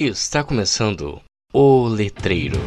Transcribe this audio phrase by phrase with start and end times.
[0.00, 1.20] Está começando
[1.52, 2.60] o Letreiro.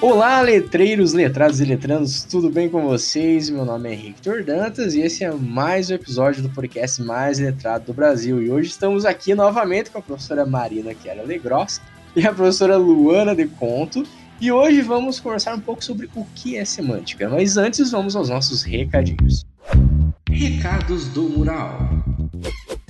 [0.00, 3.50] Olá, letreiros, letrados e letrandos, tudo bem com vocês?
[3.50, 7.86] Meu nome é Victor Dantas e esse é mais um episódio do podcast mais letrado
[7.86, 8.40] do Brasil.
[8.40, 11.80] E hoje estamos aqui novamente com a professora Marina Chiara Legross
[12.14, 14.04] e a professora Luana de Conto.
[14.38, 18.28] E hoje vamos conversar um pouco sobre o que é semântica, mas antes vamos aos
[18.28, 19.46] nossos recadinhos.
[20.30, 21.95] Recados do Mural.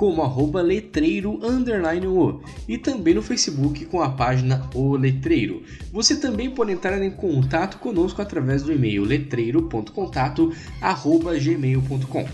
[0.00, 5.62] como arroba letreiro underline o e também no Facebook com a página O Letreiro.
[5.92, 12.26] Você também pode entrar em contato conosco através do e-mail letreiro.contato arroba gmail.com.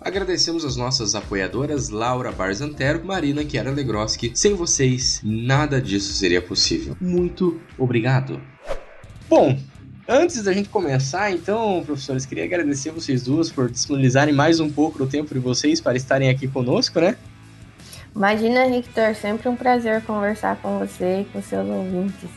[0.00, 4.30] Agradecemos as nossas apoiadoras Laura Barzantero, Marina Chiara Legroski.
[4.32, 6.96] Sem vocês, nada disso seria possível.
[7.00, 8.40] Muito obrigado.
[9.28, 9.58] Bom,
[10.10, 14.96] Antes da gente começar, então, professores, queria agradecer vocês duas por disponibilizarem mais um pouco
[14.96, 17.14] do tempo de vocês para estarem aqui conosco, né?
[18.16, 22.30] Imagina, Victor, sempre um prazer conversar com você e com seus ouvintes.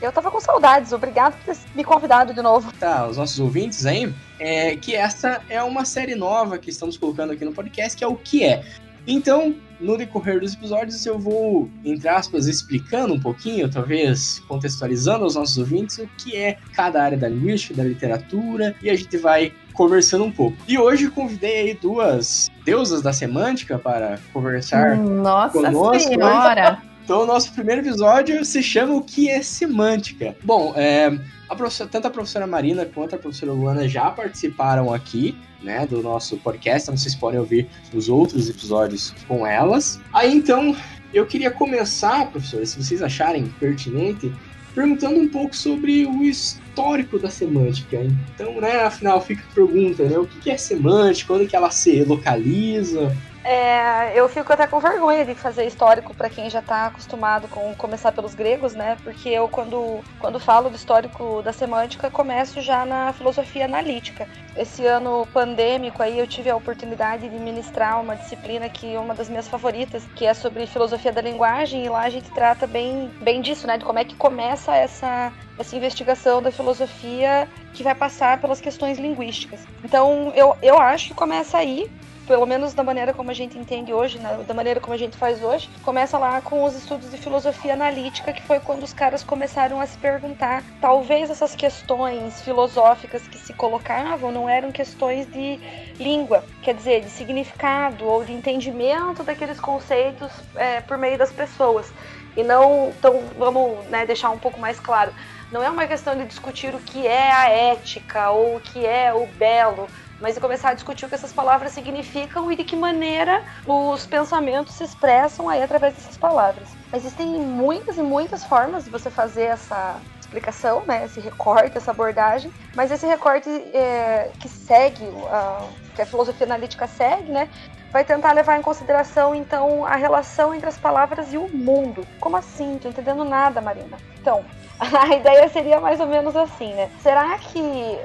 [0.00, 2.72] Eu tava com saudades, obrigado por ter me convidado de novo.
[2.78, 7.32] Tá, os nossos ouvintes aí, é que essa é uma série nova que estamos colocando
[7.32, 8.64] aqui no podcast, que é o que é.
[9.04, 15.34] Então, no decorrer dos episódios, eu vou, entre aspas, explicando um pouquinho, talvez contextualizando aos
[15.34, 19.52] nossos ouvintes o que é cada área da linguística, da literatura, e a gente vai
[19.72, 20.56] conversando um pouco.
[20.66, 26.08] E hoje convidei aí duas deusas da semântica para conversar Nossa conosco.
[26.08, 26.82] Senhora!
[27.06, 30.36] Então, o nosso primeiro episódio se chama O que é Semântica?
[30.42, 31.16] Bom, é,
[31.48, 31.54] a
[31.86, 36.88] tanto a professora Marina quanto a professora Luana já participaram aqui, né, do nosso podcast,
[36.88, 40.00] então vocês podem ouvir os outros episódios com elas.
[40.12, 40.74] Aí, então,
[41.14, 44.32] eu queria começar, professora, se vocês acharem pertinente,
[44.74, 48.04] perguntando um pouco sobre o histórico da semântica.
[48.34, 52.02] Então, né, afinal, fica a pergunta, né, o que é semântica, quando que ela se
[52.02, 57.46] localiza, é, eu fico até com vergonha de fazer histórico para quem já está acostumado
[57.46, 58.96] com começar pelos gregos, né?
[59.04, 64.26] Porque eu, quando, quando falo do histórico da semântica, começo já na filosofia analítica.
[64.56, 69.14] Esse ano pandêmico aí eu tive a oportunidade de ministrar uma disciplina que é uma
[69.14, 73.12] das minhas favoritas, que é sobre filosofia da linguagem, e lá a gente trata bem,
[73.22, 73.78] bem disso, né?
[73.78, 78.98] De como é que começa essa, essa investigação da filosofia que vai passar pelas questões
[78.98, 79.60] linguísticas.
[79.84, 81.88] Então eu, eu acho que começa aí,
[82.26, 85.16] pelo menos da maneira como a gente entende hoje, né, da maneira como a gente
[85.16, 89.22] faz hoje, começa lá com os estudos de filosofia analítica, que foi quando os caras
[89.22, 95.60] começaram a se perguntar, talvez essas questões filosóficas que se colocavam não eram questões de
[95.98, 101.92] língua, quer dizer, de significado ou de entendimento daqueles conceitos é, por meio das pessoas.
[102.36, 105.12] E não, então vamos né, deixar um pouco mais claro,
[105.50, 109.14] não é uma questão de discutir o que é a ética ou o que é
[109.14, 109.88] o belo,
[110.20, 114.06] mas de começar a discutir o que essas palavras significam e de que maneira os
[114.06, 116.68] pensamentos se expressam aí através dessas palavras.
[116.92, 122.50] Existem muitas e muitas formas de você fazer essa explicação, né, esse recorte, essa abordagem,
[122.74, 127.48] mas esse recorte é, que segue, uh, que a filosofia analítica segue, né,
[127.92, 132.06] vai tentar levar em consideração então a relação entre as palavras e o mundo.
[132.20, 132.78] Como assim?
[132.78, 133.96] Tô entendendo nada, Marina.
[134.20, 134.44] Então,
[134.78, 136.90] a ideia seria mais ou menos assim, né?
[137.00, 137.60] Será que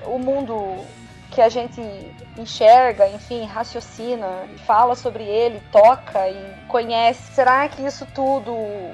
[0.05, 0.85] o mundo
[1.31, 1.81] que a gente
[2.37, 4.27] enxerga, enfim, raciocina,
[4.67, 8.53] fala sobre ele, toca e conhece, será que isso tudo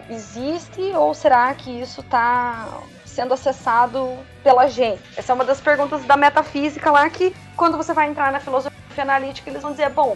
[0.10, 5.02] existe ou será que isso está sendo acessado pela gente?
[5.18, 8.76] Essa é uma das perguntas da metafísica lá que, quando você vai entrar na filosofia
[8.98, 10.16] analítica, eles vão dizer, bom,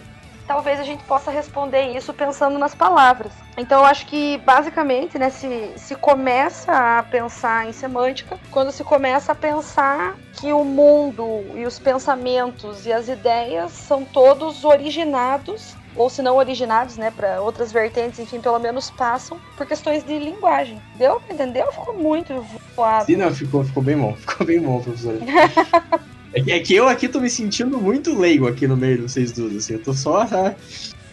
[0.51, 3.31] talvez a gente possa responder isso pensando nas palavras.
[3.57, 8.83] Então eu acho que basicamente, né, se, se começa a pensar em semântica quando se
[8.83, 15.77] começa a pensar que o mundo e os pensamentos e as ideias são todos originados
[15.95, 20.19] ou se não originados, né, para outras vertentes, enfim, pelo menos passam por questões de
[20.19, 20.81] linguagem.
[20.95, 21.65] Deu pra entender?
[21.71, 22.45] Ficou muito
[22.75, 23.05] voado.
[23.05, 24.15] Sim, não, ficou, ficou bem bom.
[24.19, 25.19] Ficou bem bom, professora.
[26.33, 29.55] É que, eu aqui tô me sentindo muito leigo aqui no meio de vocês duas,
[29.55, 29.73] assim.
[29.73, 30.55] Eu tô só, tá,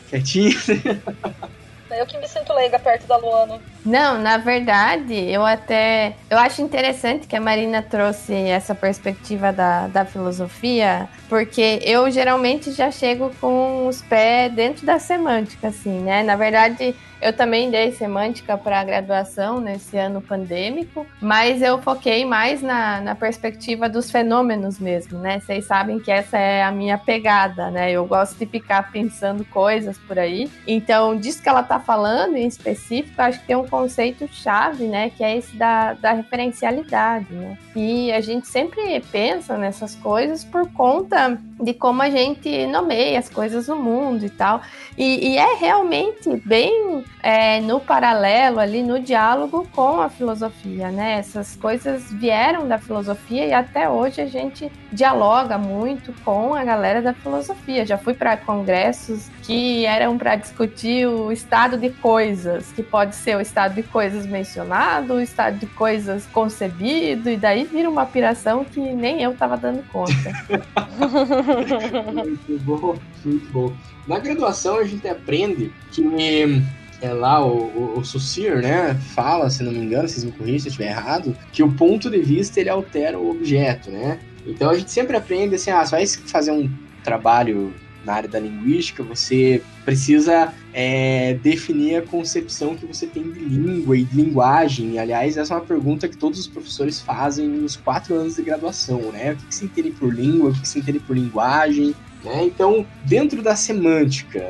[0.06, 0.52] quietinho.
[1.90, 3.64] Eu que me sinto leiga perto da Luana.
[3.88, 6.14] Não, na verdade, eu até.
[6.28, 12.70] Eu acho interessante que a Marina trouxe essa perspectiva da, da filosofia, porque eu geralmente
[12.70, 16.22] já chego com os pés dentro da semântica, assim, né?
[16.22, 22.62] Na verdade, eu também dei semântica para graduação nesse ano pandêmico, mas eu foquei mais
[22.62, 25.40] na, na perspectiva dos fenômenos mesmo, né?
[25.40, 27.90] Vocês sabem que essa é a minha pegada, né?
[27.90, 30.48] Eu gosto de ficar pensando coisas por aí.
[30.66, 35.10] Então, disso que ela tá falando em específico, acho que tem um conceito chave, né?
[35.10, 37.56] Que é esse da, da referencialidade, né?
[37.76, 43.28] E a gente sempre pensa nessas coisas por conta de como a gente nomeia as
[43.28, 44.60] coisas no mundo e tal.
[44.96, 51.18] E, e é realmente bem é, no paralelo ali, no diálogo com a filosofia, né?
[51.18, 57.02] Essas coisas vieram da filosofia e até hoje a gente dialoga muito com a galera
[57.02, 57.84] da filosofia.
[57.84, 63.36] Já fui para congressos que eram para discutir o estado de coisas, que pode ser
[63.36, 68.64] o estado de coisas mencionado, o estado de coisas concebido, e daí vira uma piração
[68.64, 70.12] que nem eu estava dando conta.
[72.12, 73.72] muito bom, muito bom.
[74.06, 76.62] Na graduação a gente aprende que
[77.00, 80.58] é lá o, o, o Saussure, né, fala, se não me engano, vocês me corrigem
[80.58, 84.18] se eu estiver errado, que o ponto de vista ele altera o objeto, né?
[84.48, 86.70] Então a gente sempre aprende assim, ah, você vai fazer um
[87.04, 87.72] trabalho
[88.04, 93.96] na área da linguística, você precisa é, definir a concepção que você tem de língua
[93.96, 94.98] e de linguagem.
[94.98, 99.12] Aliás, essa é uma pergunta que todos os professores fazem nos quatro anos de graduação,
[99.12, 99.32] né?
[99.32, 102.44] O que, que se entende por língua, o que, que se entende por linguagem, né?
[102.44, 104.42] Então, dentro da semântica,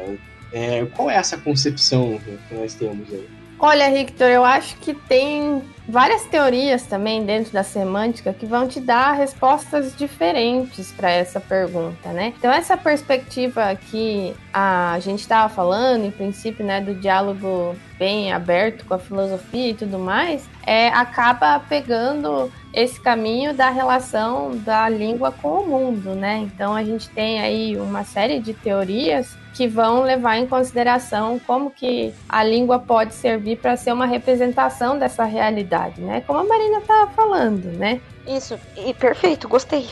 [0.52, 3.28] é, qual é essa concepção que nós temos aí?
[3.58, 8.78] Olha, Victor, eu acho que tem várias teorias também dentro da semântica que vão te
[8.78, 12.34] dar respostas diferentes para essa pergunta, né?
[12.38, 18.84] Então essa perspectiva que a gente estava falando, em princípio, né, do diálogo bem aberto
[18.84, 25.32] com a filosofia e tudo mais, é, acaba pegando esse caminho da relação da língua
[25.32, 26.38] com o mundo, né?
[26.38, 31.68] Então a gente tem aí uma série de teorias que vão levar em consideração como
[31.68, 36.22] que a língua pode servir para ser uma representação dessa realidade, né?
[36.26, 38.00] Como a Marina estava falando, né?
[38.26, 39.88] Isso, e perfeito, gostei.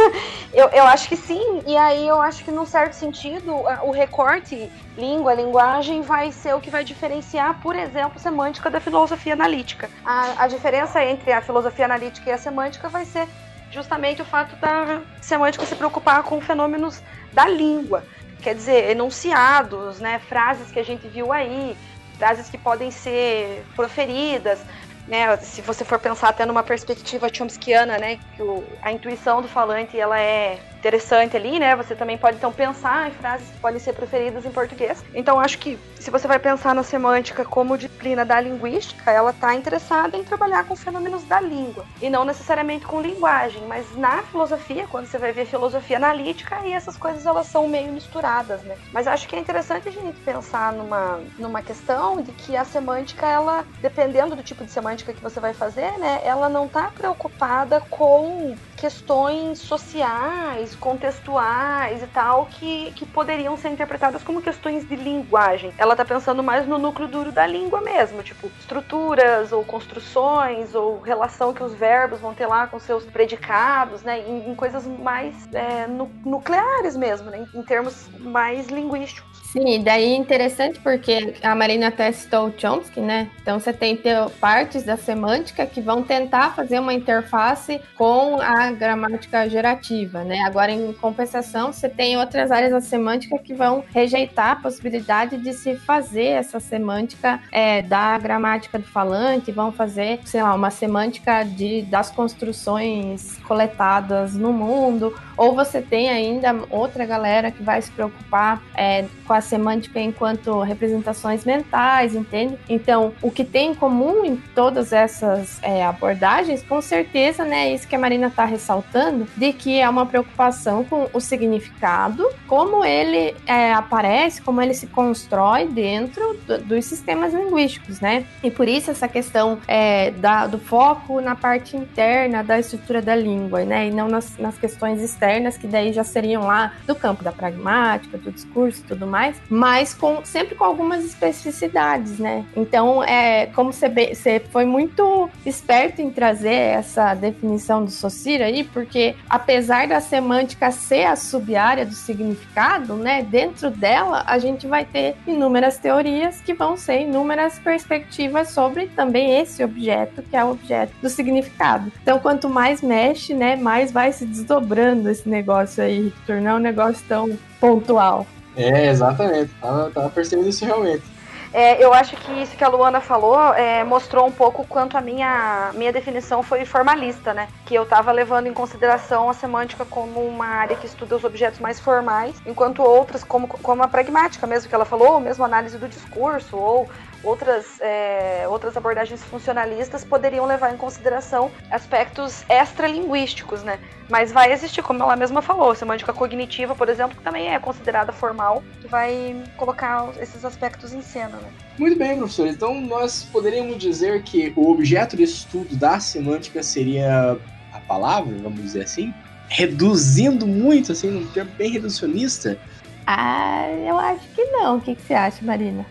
[0.52, 3.52] eu, eu acho que sim, e aí eu acho que num certo sentido
[3.82, 9.34] o recorte língua, linguagem vai ser o que vai diferenciar, por exemplo, semântica da filosofia
[9.34, 9.88] analítica.
[10.04, 13.28] A, a diferença entre a filosofia analítica e a semântica vai ser
[13.70, 17.00] justamente o fato da semântica se preocupar com fenômenos
[17.32, 18.02] da língua
[18.46, 21.76] quer dizer, enunciados, né, frases que a gente viu aí,
[22.16, 24.60] frases que podem ser proferidas,
[25.06, 29.48] né, se você for pensar até numa perspectiva chomskiana, né, que o, a intuição do
[29.48, 31.74] falante ela é interessante ali, né?
[31.74, 35.02] Você também pode então pensar em frases que podem ser preferidas em português.
[35.14, 39.54] Então acho que se você vai pensar na semântica como disciplina da linguística, ela está
[39.54, 44.86] interessada em trabalhar com fenômenos da língua e não necessariamente com linguagem, mas na filosofia,
[44.86, 48.76] quando você vai ver filosofia analítica, aí essas coisas elas são meio misturadas, né?
[48.92, 53.26] Mas acho que é interessante a gente pensar numa, numa questão de que a semântica,
[53.26, 57.80] ela, dependendo do tipo de semântica que você vai fazer, né, ela não está preocupada
[57.90, 65.72] com questões sociais, contextuais e tal, que, que poderiam ser interpretadas como questões de linguagem.
[65.78, 71.00] Ela tá pensando mais no núcleo duro da língua mesmo, tipo estruturas ou construções ou
[71.00, 75.34] relação que os verbos vão ter lá com seus predicados, né, em, em coisas mais
[75.52, 79.35] é, nu nucleares mesmo, né, em termos mais linguísticos.
[79.56, 83.30] Sim, daí é interessante porque a Marina o Chomsky, né?
[83.40, 83.98] Então você tem
[84.38, 90.40] partes da semântica que vão tentar fazer uma interface com a gramática gerativa, né?
[90.40, 95.54] Agora, em compensação, você tem outras áreas da semântica que vão rejeitar a possibilidade de
[95.54, 101.44] se fazer essa semântica é, da gramática do falante, vão fazer, sei lá, uma semântica
[101.44, 107.90] de, das construções coletadas no mundo, ou você tem ainda outra galera que vai se
[107.90, 112.58] preocupar é, com a semântica enquanto representações mentais, entende?
[112.68, 117.74] Então, o que tem em comum em todas essas é, abordagens, com certeza, né, é
[117.74, 122.84] isso que a Marina está ressaltando, de que é uma preocupação com o significado, como
[122.84, 128.24] ele é, aparece, como ele se constrói dentro do, dos sistemas linguísticos, né?
[128.42, 133.14] E por isso essa questão é, da, do foco na parte interna da estrutura da
[133.14, 133.88] língua, né?
[133.88, 138.18] E não nas, nas questões externas, que daí já seriam lá do campo da pragmática,
[138.18, 142.44] do discurso e tudo mais, mas com, sempre com algumas especificidades, né?
[142.56, 149.14] Então, é, como você, foi muito esperto em trazer essa definição do Saussure aí, porque
[149.28, 155.16] apesar da semântica ser a sub-área do significado, né, dentro dela a gente vai ter
[155.26, 160.92] inúmeras teorias que vão ser inúmeras perspectivas sobre também esse objeto, que é o objeto
[161.00, 161.92] do significado.
[162.02, 167.04] Então, quanto mais mexe, né, mais vai se desdobrando esse negócio aí, tornar um negócio
[167.08, 168.26] tão pontual.
[168.56, 169.52] É, exatamente.
[169.60, 171.04] Tava, tava percebendo isso realmente.
[171.52, 175.00] É, eu acho que isso que a Luana falou é, mostrou um pouco quanto a
[175.00, 177.48] minha, minha definição foi formalista, né?
[177.64, 181.60] Que eu estava levando em consideração a semântica como uma área que estuda os objetos
[181.60, 185.78] mais formais, enquanto outras, como, como a pragmática mesmo que ela falou, ou mesmo análise
[185.78, 186.90] do discurso, ou
[187.22, 193.78] outras, é, outras abordagens funcionalistas poderiam levar em consideração aspectos extralinguísticos, né?
[194.08, 198.12] Mas vai existir, como ela mesma falou, semântica cognitiva, por exemplo, que também é considerada
[198.12, 201.48] formal, que vai colocar esses aspectos em cena, né?
[201.78, 202.46] Muito bem, professor.
[202.46, 207.36] Então nós poderíamos dizer que o objeto de estudo da semântica seria
[207.72, 209.12] a palavra, vamos dizer assim?
[209.48, 212.58] Reduzindo muito, assim, num termo bem reducionista?
[213.06, 214.78] Ah, eu acho que não.
[214.78, 215.86] O que, que você acha, Marina?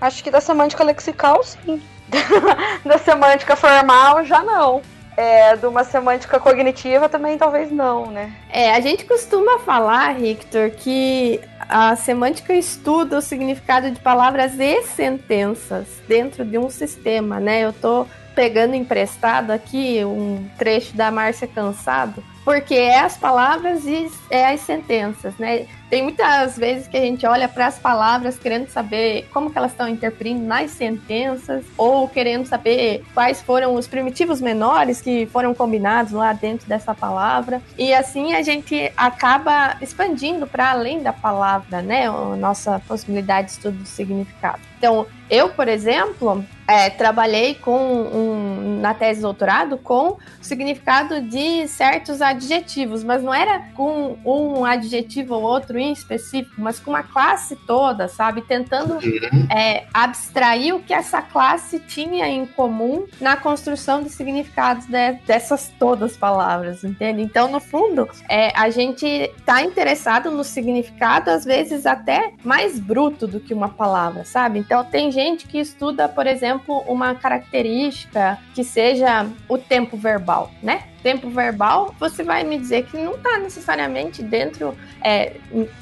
[0.00, 1.82] Acho que da semântica lexical, sim.
[2.84, 4.80] da semântica formal, já não.
[5.16, 8.32] É, de uma semântica cognitiva também talvez não, né?
[8.48, 14.82] É, a gente costuma falar, Victor, que a semântica estuda o significado de palavras e
[14.84, 17.62] sentenças dentro de um sistema, né?
[17.64, 24.10] Eu tô pegando emprestado aqui um trecho da Márcia Cansado, porque é as palavras e
[24.30, 25.66] é as sentenças, né?
[25.90, 29.72] Tem muitas vezes que a gente olha para as palavras querendo saber como que elas
[29.72, 36.12] estão interferindo nas sentenças ou querendo saber quais foram os primitivos menores que foram combinados
[36.12, 37.60] lá dentro dessa palavra.
[37.76, 42.08] E assim a gente acaba expandindo para além da palavra, né?
[42.08, 44.60] A nossa possibilidade de estudo do significado.
[44.78, 51.20] Então, eu, por exemplo, é, trabalhei com um, na tese de doutorado com o significado
[51.20, 56.90] de certos adjetivos, mas não era com um adjetivo ou outro em específico, mas com
[56.90, 58.42] uma classe toda, sabe?
[58.42, 59.48] Tentando uhum.
[59.50, 65.72] é, abstrair o que essa classe tinha em comum na construção de significados de, dessas
[65.78, 67.20] todas palavras, entende?
[67.22, 73.26] Então, no fundo, é, a gente está interessado no significado, às vezes até mais bruto
[73.26, 74.60] do que uma palavra, sabe?
[74.60, 80.84] Então, tem gente que estuda, por exemplo, uma característica que seja o tempo verbal, né?
[81.08, 85.36] Tempo verbal, você vai me dizer que não está necessariamente dentro é,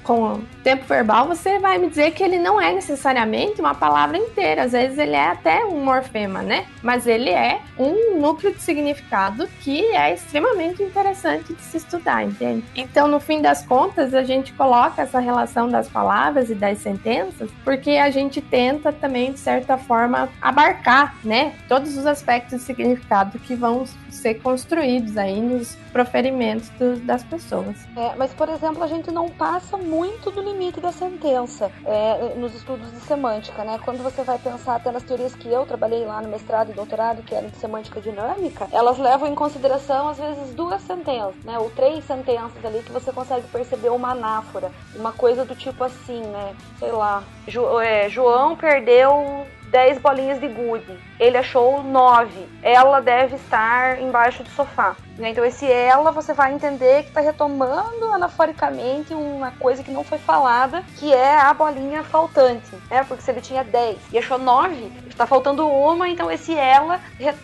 [0.05, 4.63] com tempo verbal, você vai me dizer que ele não é necessariamente uma palavra inteira.
[4.63, 6.67] Às vezes ele é até um morfema, né?
[6.81, 12.65] Mas ele é um núcleo de significado que é extremamente interessante de se estudar, entende?
[12.77, 17.51] Então, no fim das contas, a gente coloca essa relação das palavras e das sentenças
[17.65, 21.55] porque a gente tenta também, de certa forma, abarcar, né?
[21.69, 27.77] Todos os aspectos de significado que vão ser construídos aí nos proferimentos do, das pessoas.
[27.97, 32.55] É, mas, por exemplo, a gente não passa muito do limite da sentença é, nos
[32.55, 33.79] estudos de semântica, né?
[33.85, 37.23] Quando você vai pensar até nas teorias que eu trabalhei lá no mestrado e doutorado,
[37.23, 41.59] que eram de semântica dinâmica, elas levam em consideração, às vezes, duas sentenças, né?
[41.59, 46.21] Ou três sentenças ali que você consegue perceber uma anáfora, uma coisa do tipo assim,
[46.21, 46.55] né?
[46.79, 50.99] Sei lá, jo, é, João perdeu 10 bolinhas de gude.
[51.19, 52.31] Ele achou 9.
[52.63, 54.97] Ela deve estar embaixo do sofá.
[55.19, 55.31] Né?
[55.31, 60.19] Então, esse ela você vai entender que está retomando anaforicamente uma coisa que não foi
[60.19, 62.77] falada, que é a bolinha faltante.
[62.91, 63.05] Né?
[63.05, 67.01] Porque se ele tinha 10 e achou 9, está faltando uma, então esse ela,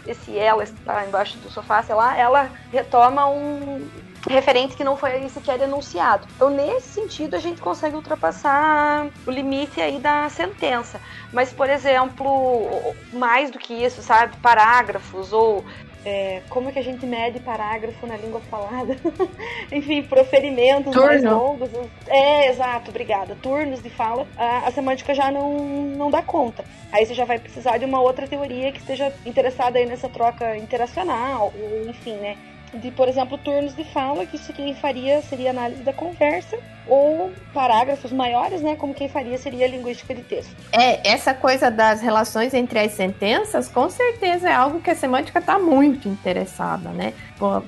[0.07, 3.89] esse ela está embaixo do sofá, sei lá, ela retoma um,
[4.29, 6.27] referente que não foi sequer denunciado.
[6.37, 11.01] Então, nesse sentido, a gente consegue ultrapassar o limite aí da sentença.
[11.33, 15.65] Mas, por exemplo, mais do que isso, sabe, parágrafos ou
[16.05, 18.97] é, como é que a gente mede parágrafo na língua falada?
[19.71, 21.07] Enfim, proferimentos Turno.
[21.07, 21.71] mais longos.
[22.09, 23.37] É, exato, obrigada.
[23.41, 25.59] Turnos de fala, a, a, semântica já não,
[25.97, 26.65] não dá conta.
[26.91, 30.57] Aí você já vai precisar de uma outra teoria que esteja interessada aí nessa troca
[30.57, 32.37] interacional, ou enfim, né?
[32.75, 37.31] De, por exemplo, turnos de fala, que isso quem faria seria análise da conversa, ou
[37.55, 40.55] parágrafos maiores, né, como quem faria seria linguística de texto.
[40.73, 45.39] É, essa coisa das relações entre as sentenças, com certeza é algo que a semântica
[45.39, 47.13] está muito interessada, né?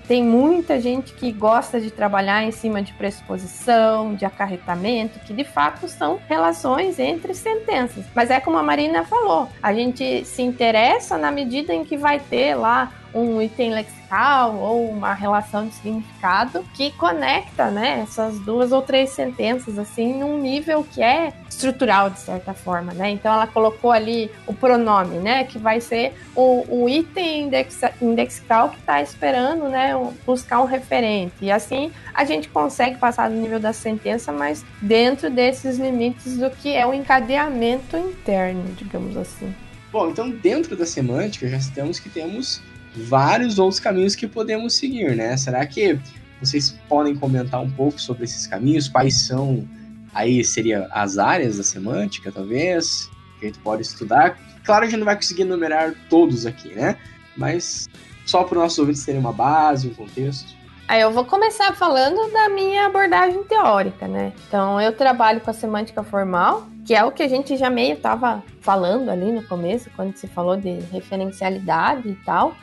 [0.06, 5.42] Tem muita gente que gosta de trabalhar em cima de pressuposição, de acarretamento, que de
[5.42, 8.04] fato são relações entre sentenças.
[8.14, 12.20] Mas é como a Marina falou, a gente se interessa na medida em que vai
[12.20, 14.03] ter lá um item lexical
[14.48, 20.38] ou uma relação de significado que conecta, né, essas duas ou três sentenças assim num
[20.38, 23.10] nível que é estrutural, de certa forma, né?
[23.10, 25.44] Então ela colocou ali o pronome, né?
[25.44, 29.92] Que vai ser o, o item indexa, indexical que está esperando, né?
[30.26, 31.34] Buscar um referente.
[31.40, 36.50] E assim a gente consegue passar do nível da sentença, mas dentro desses limites do
[36.50, 39.54] que é o encadeamento interno, digamos assim.
[39.92, 42.60] Bom, então dentro da semântica já temos que temos
[42.94, 45.36] vários outros caminhos que podemos seguir, né?
[45.36, 45.98] Será que
[46.40, 48.88] vocês podem comentar um pouco sobre esses caminhos?
[48.88, 49.66] Quais são
[50.14, 54.38] aí seria as áreas da semântica, talvez, que a gente pode estudar.
[54.64, 56.96] Claro, a gente não vai conseguir enumerar todos aqui, né?
[57.36, 57.88] Mas
[58.24, 60.54] só para os nossos ouvintes terem uma base, um contexto.
[60.86, 64.32] Aí eu vou começar falando da minha abordagem teórica, né?
[64.46, 67.94] Então eu trabalho com a semântica formal, que é o que a gente já meio
[67.94, 72.54] estava falando ali no começo, quando se falou de referencialidade e tal.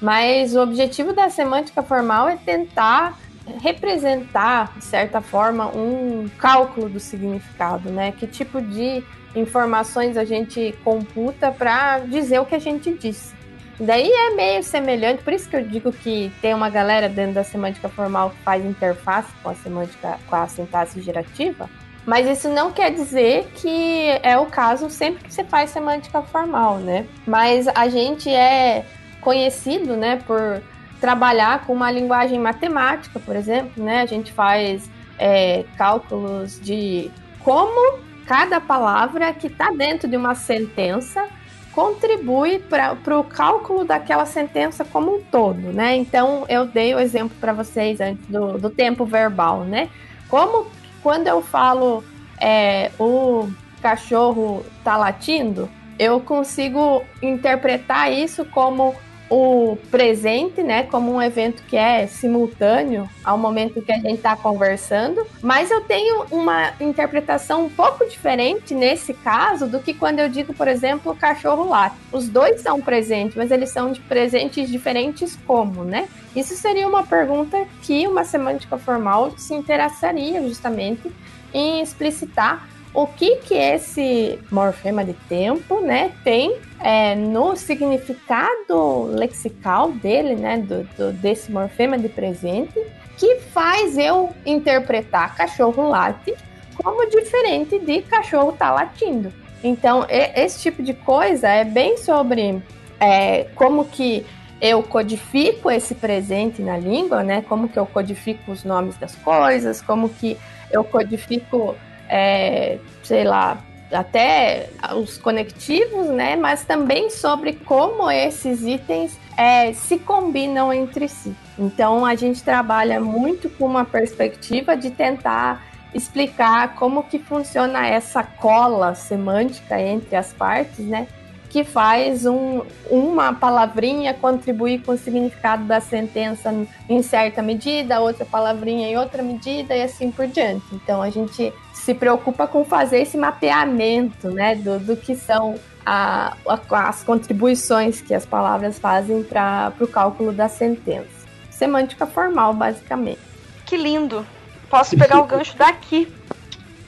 [0.00, 3.18] Mas o objetivo da semântica formal é tentar
[3.60, 8.12] representar, de certa forma, um cálculo do significado, né?
[8.12, 9.02] Que tipo de
[9.34, 13.34] informações a gente computa para dizer o que a gente disse.
[13.78, 17.44] Daí é meio semelhante, por isso que eu digo que tem uma galera dentro da
[17.44, 21.68] semântica formal que faz interface com a semântica, com a sintaxe gerativa,
[22.06, 26.78] mas isso não quer dizer que é o caso sempre que você faz semântica formal,
[26.78, 27.06] né?
[27.26, 28.84] Mas a gente é
[29.24, 30.62] conhecido, né, por
[31.00, 34.00] trabalhar com uma linguagem matemática, por exemplo, né?
[34.00, 34.88] A gente faz
[35.18, 41.28] é, cálculos de como cada palavra que está dentro de uma sentença
[41.72, 45.96] contribui para o cálculo daquela sentença como um todo, né?
[45.96, 49.90] Então, eu dei o exemplo para vocês antes do, do tempo verbal, né?
[50.28, 50.68] Como
[51.02, 52.02] quando eu falo
[52.40, 53.50] é, o
[53.82, 58.94] cachorro tá latindo, eu consigo interpretar isso como
[59.30, 64.36] o presente, né, como um evento que é simultâneo ao momento que a gente está
[64.36, 70.28] conversando, mas eu tenho uma interpretação um pouco diferente nesse caso do que quando eu
[70.28, 71.96] digo, por exemplo, cachorro late.
[72.12, 76.06] Os dois são presentes, mas eles são de presentes diferentes como, né?
[76.36, 81.10] Isso seria uma pergunta que uma semântica formal se interessaria justamente
[81.52, 89.90] em explicitar o que que esse morfema de tempo, né, tem é, no significado lexical
[89.90, 92.80] dele, né, do, do, desse morfema de presente,
[93.18, 96.34] que faz eu interpretar cachorro late
[96.82, 99.32] como diferente de cachorro tá latindo.
[99.62, 102.62] Então, esse tipo de coisa é bem sobre
[103.00, 104.24] é, como que
[104.60, 107.42] eu codifico esse presente na língua, né?
[107.48, 110.36] Como que eu codifico os nomes das coisas, como que
[110.70, 111.74] eu codifico
[112.08, 113.58] é, sei lá,
[113.92, 116.36] até os conectivos, né?
[116.36, 121.34] Mas também sobre como esses itens é, se combinam entre si.
[121.58, 125.64] Então a gente trabalha muito com uma perspectiva de tentar
[125.94, 131.06] explicar como que funciona essa cola semântica entre as partes, né?
[131.54, 136.52] que faz um, uma palavrinha contribuir com o significado da sentença
[136.88, 140.64] em certa medida, outra palavrinha em outra medida e assim por diante.
[140.72, 141.52] Então a gente
[141.84, 148.00] se preocupa com fazer esse mapeamento né, do, do que são a, a, as contribuições
[148.00, 151.26] que as palavras fazem para o cálculo da sentença.
[151.50, 153.20] Semântica formal, basicamente.
[153.66, 154.26] Que lindo!
[154.70, 156.10] Posso pegar o gancho daqui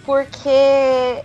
[0.07, 0.49] porque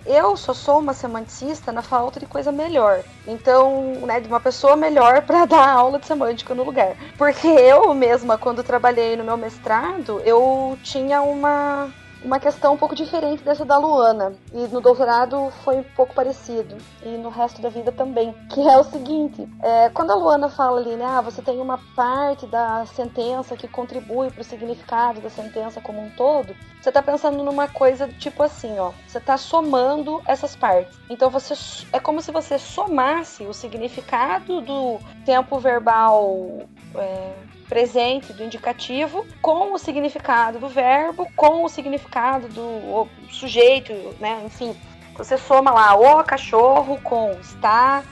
[0.04, 3.02] eu só sou uma semanticista na falta de coisa melhor.
[3.26, 6.94] Então, né, de uma pessoa melhor para dar aula de semântica no lugar.
[7.16, 11.88] Porque eu mesma, quando trabalhei no meu mestrado, eu tinha uma
[12.24, 14.34] uma questão um pouco diferente dessa da Luana.
[14.52, 16.76] E no doutorado foi um pouco parecido.
[17.04, 18.32] E no resto da vida também.
[18.50, 21.78] Que é o seguinte: é, quando a Luana fala ali, né, ah, você tem uma
[21.94, 27.02] parte da sentença que contribui para o significado da sentença como um todo, você está
[27.02, 28.92] pensando numa coisa tipo assim, ó.
[29.06, 30.98] Você está somando essas partes.
[31.08, 31.54] Então você
[31.92, 36.66] é como se você somasse o significado do tempo verbal.
[36.94, 37.32] É,
[37.68, 44.42] presente do indicativo com o significado do verbo, com o significado do sujeito, né?
[44.44, 44.76] Enfim,
[45.16, 48.02] você soma lá o cachorro com está,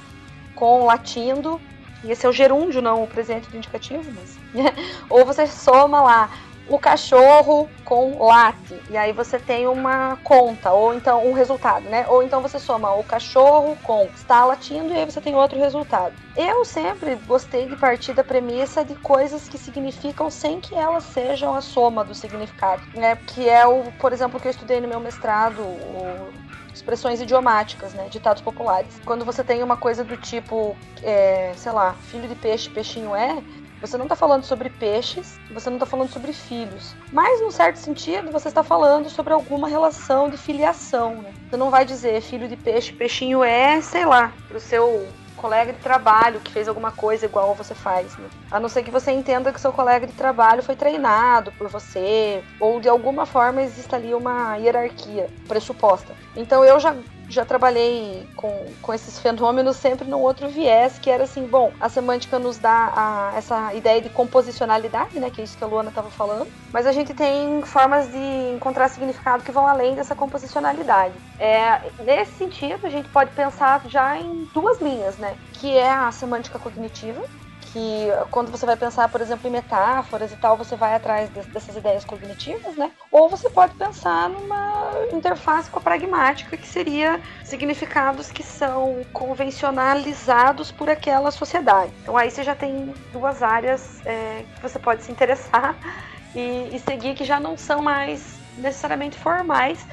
[0.55, 1.61] com latindo,
[2.03, 4.39] e esse é o gerúndio, não o presente do indicativo, mas.
[5.11, 6.31] Ou você soma lá
[6.71, 8.81] o cachorro com late.
[8.89, 12.07] E aí você tem uma conta, ou então um resultado, né?
[12.09, 16.15] Ou então você soma o cachorro com está latindo e aí você tem outro resultado.
[16.37, 21.55] Eu sempre gostei de partir da premissa de coisas que significam sem que elas sejam
[21.55, 23.17] a soma do significado, né?
[23.17, 26.33] Que é o, por exemplo, que eu estudei no meu mestrado, o
[26.73, 28.09] expressões idiomáticas, né?
[28.09, 29.01] Ditados populares.
[29.05, 33.43] Quando você tem uma coisa do tipo, é, sei lá, filho de peixe, peixinho é,
[33.81, 36.95] Você não está falando sobre peixes, você não está falando sobre filhos.
[37.13, 41.17] Mas, num certo sentido, você está falando sobre alguma relação de filiação.
[41.23, 41.33] Né?
[41.49, 45.09] Você não vai dizer filho de peixe, peixinho é, sei lá, pro seu
[45.41, 48.29] colega de trabalho que fez alguma coisa igual você faz, né?
[48.51, 52.45] A não ser que você entenda que seu colega de trabalho foi treinado por você,
[52.61, 56.15] ou de alguma forma existe ali uma hierarquia pressuposta.
[56.37, 56.95] Então eu já
[57.31, 61.89] já trabalhei com, com esses fenômenos sempre num outro viés, que era assim, bom, a
[61.89, 65.91] semântica nos dá a, essa ideia de composicionalidade, né, que é isso que a Luana
[65.91, 71.15] estava falando, mas a gente tem formas de encontrar significado que vão além dessa composicionalidade.
[71.39, 76.11] É, nesse sentido, a gente pode pensar já em duas linhas, né, que é a
[76.11, 77.23] semântica cognitiva,
[77.73, 81.41] que quando você vai pensar, por exemplo, em metáforas e tal, você vai atrás de,
[81.49, 82.91] dessas ideias cognitivas, né?
[83.11, 90.71] Ou você pode pensar numa interface com a pragmática, que seria significados que são convencionalizados
[90.71, 91.93] por aquela sociedade.
[92.03, 95.77] Então aí você já tem duas áreas é, que você pode se interessar
[96.35, 99.87] e, e seguir que já não são mais necessariamente formais,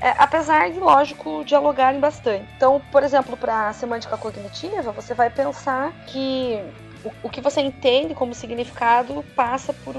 [0.00, 2.46] é, apesar de, lógico, dialogarem bastante.
[2.56, 6.62] Então, por exemplo, para a semântica cognitiva, você vai pensar que
[7.22, 9.94] o, que você entende como significado passa por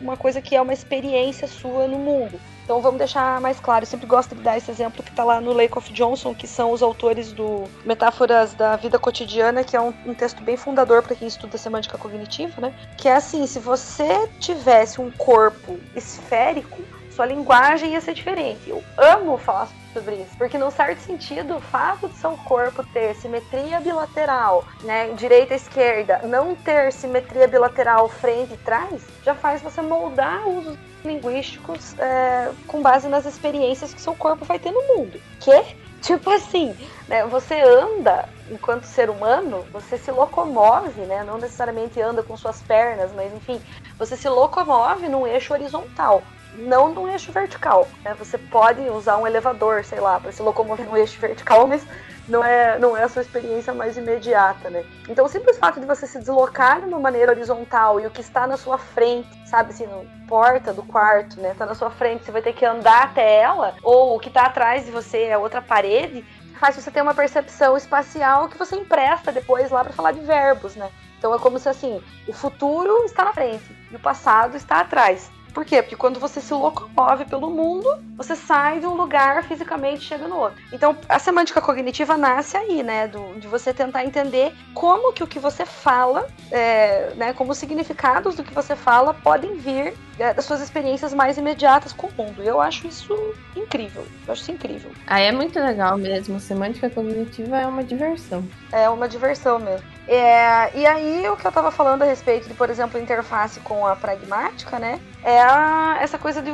[0.00, 2.40] uma coisa que é uma experiência sua no mundo.
[2.64, 3.84] Então vamos deixar mais claro.
[3.84, 6.46] Eu sempre gosto de dar esse exemplo que está lá no Lake of Johnson, que
[6.46, 11.02] são os autores do Metáforas da Vida Cotidiana, que é um, um texto bem fundador
[11.02, 12.74] para quem estuda semântica cognitiva, né?
[12.98, 18.68] Que é assim: se você tivesse um corpo esférico, sua linguagem ia ser diferente.
[18.68, 20.36] Eu amo falar sobre isso.
[20.36, 25.56] Porque, num certo sentido, o fato de seu corpo ter simetria bilateral, né, direita e
[25.56, 32.50] esquerda, não ter simetria bilateral frente e trás, já faz você moldar usos linguísticos é,
[32.66, 35.20] com base nas experiências que seu corpo vai ter no mundo.
[35.40, 35.62] Que?
[36.00, 36.76] Tipo assim,
[37.08, 41.22] né, você anda enquanto ser humano, você se locomove, né?
[41.24, 43.60] Não necessariamente anda com suas pernas, mas enfim,
[43.98, 46.22] você se locomove num eixo horizontal
[46.56, 47.88] não num eixo vertical.
[48.04, 48.14] Né?
[48.14, 51.86] Você pode usar um elevador, sei lá, para se locomover no eixo vertical, mas
[52.28, 54.84] não é, não é a sua experiência mais imediata, né?
[55.08, 58.20] Então, o simples fato de você se deslocar de uma maneira horizontal e o que
[58.20, 61.54] está na sua frente, sabe assim, na porta do quarto, né?
[61.56, 64.42] Tá na sua frente, você vai ter que andar até ela, ou o que está
[64.42, 66.22] atrás de você é outra parede,
[66.58, 70.76] faz você ter uma percepção espacial que você empresta depois lá para falar de verbos,
[70.76, 70.90] né?
[71.18, 75.30] Então é como se assim, o futuro está na frente e o passado está atrás.
[75.52, 75.82] Por quê?
[75.82, 80.28] Porque quando você se locomove pelo mundo, você sai de um lugar fisicamente e chega
[80.28, 80.62] no outro.
[80.72, 83.08] Então, a semântica cognitiva nasce aí, né?
[83.08, 87.32] Do, de você tentar entender como que o que você fala, é, né?
[87.32, 91.92] Como os significados do que você fala podem vir é, das suas experiências mais imediatas
[91.92, 92.42] com o mundo.
[92.42, 93.14] Eu acho isso
[93.56, 94.06] incrível.
[94.26, 94.90] Eu acho isso incrível.
[95.06, 96.40] Ah, é muito legal mesmo.
[96.40, 98.46] Semântica cognitiva é uma diversão.
[98.72, 99.97] É uma diversão mesmo.
[100.08, 103.86] É, e aí, o que eu estava falando a respeito de, por exemplo, interface com
[103.86, 104.98] a pragmática, né?
[105.22, 106.50] É a, essa coisa de,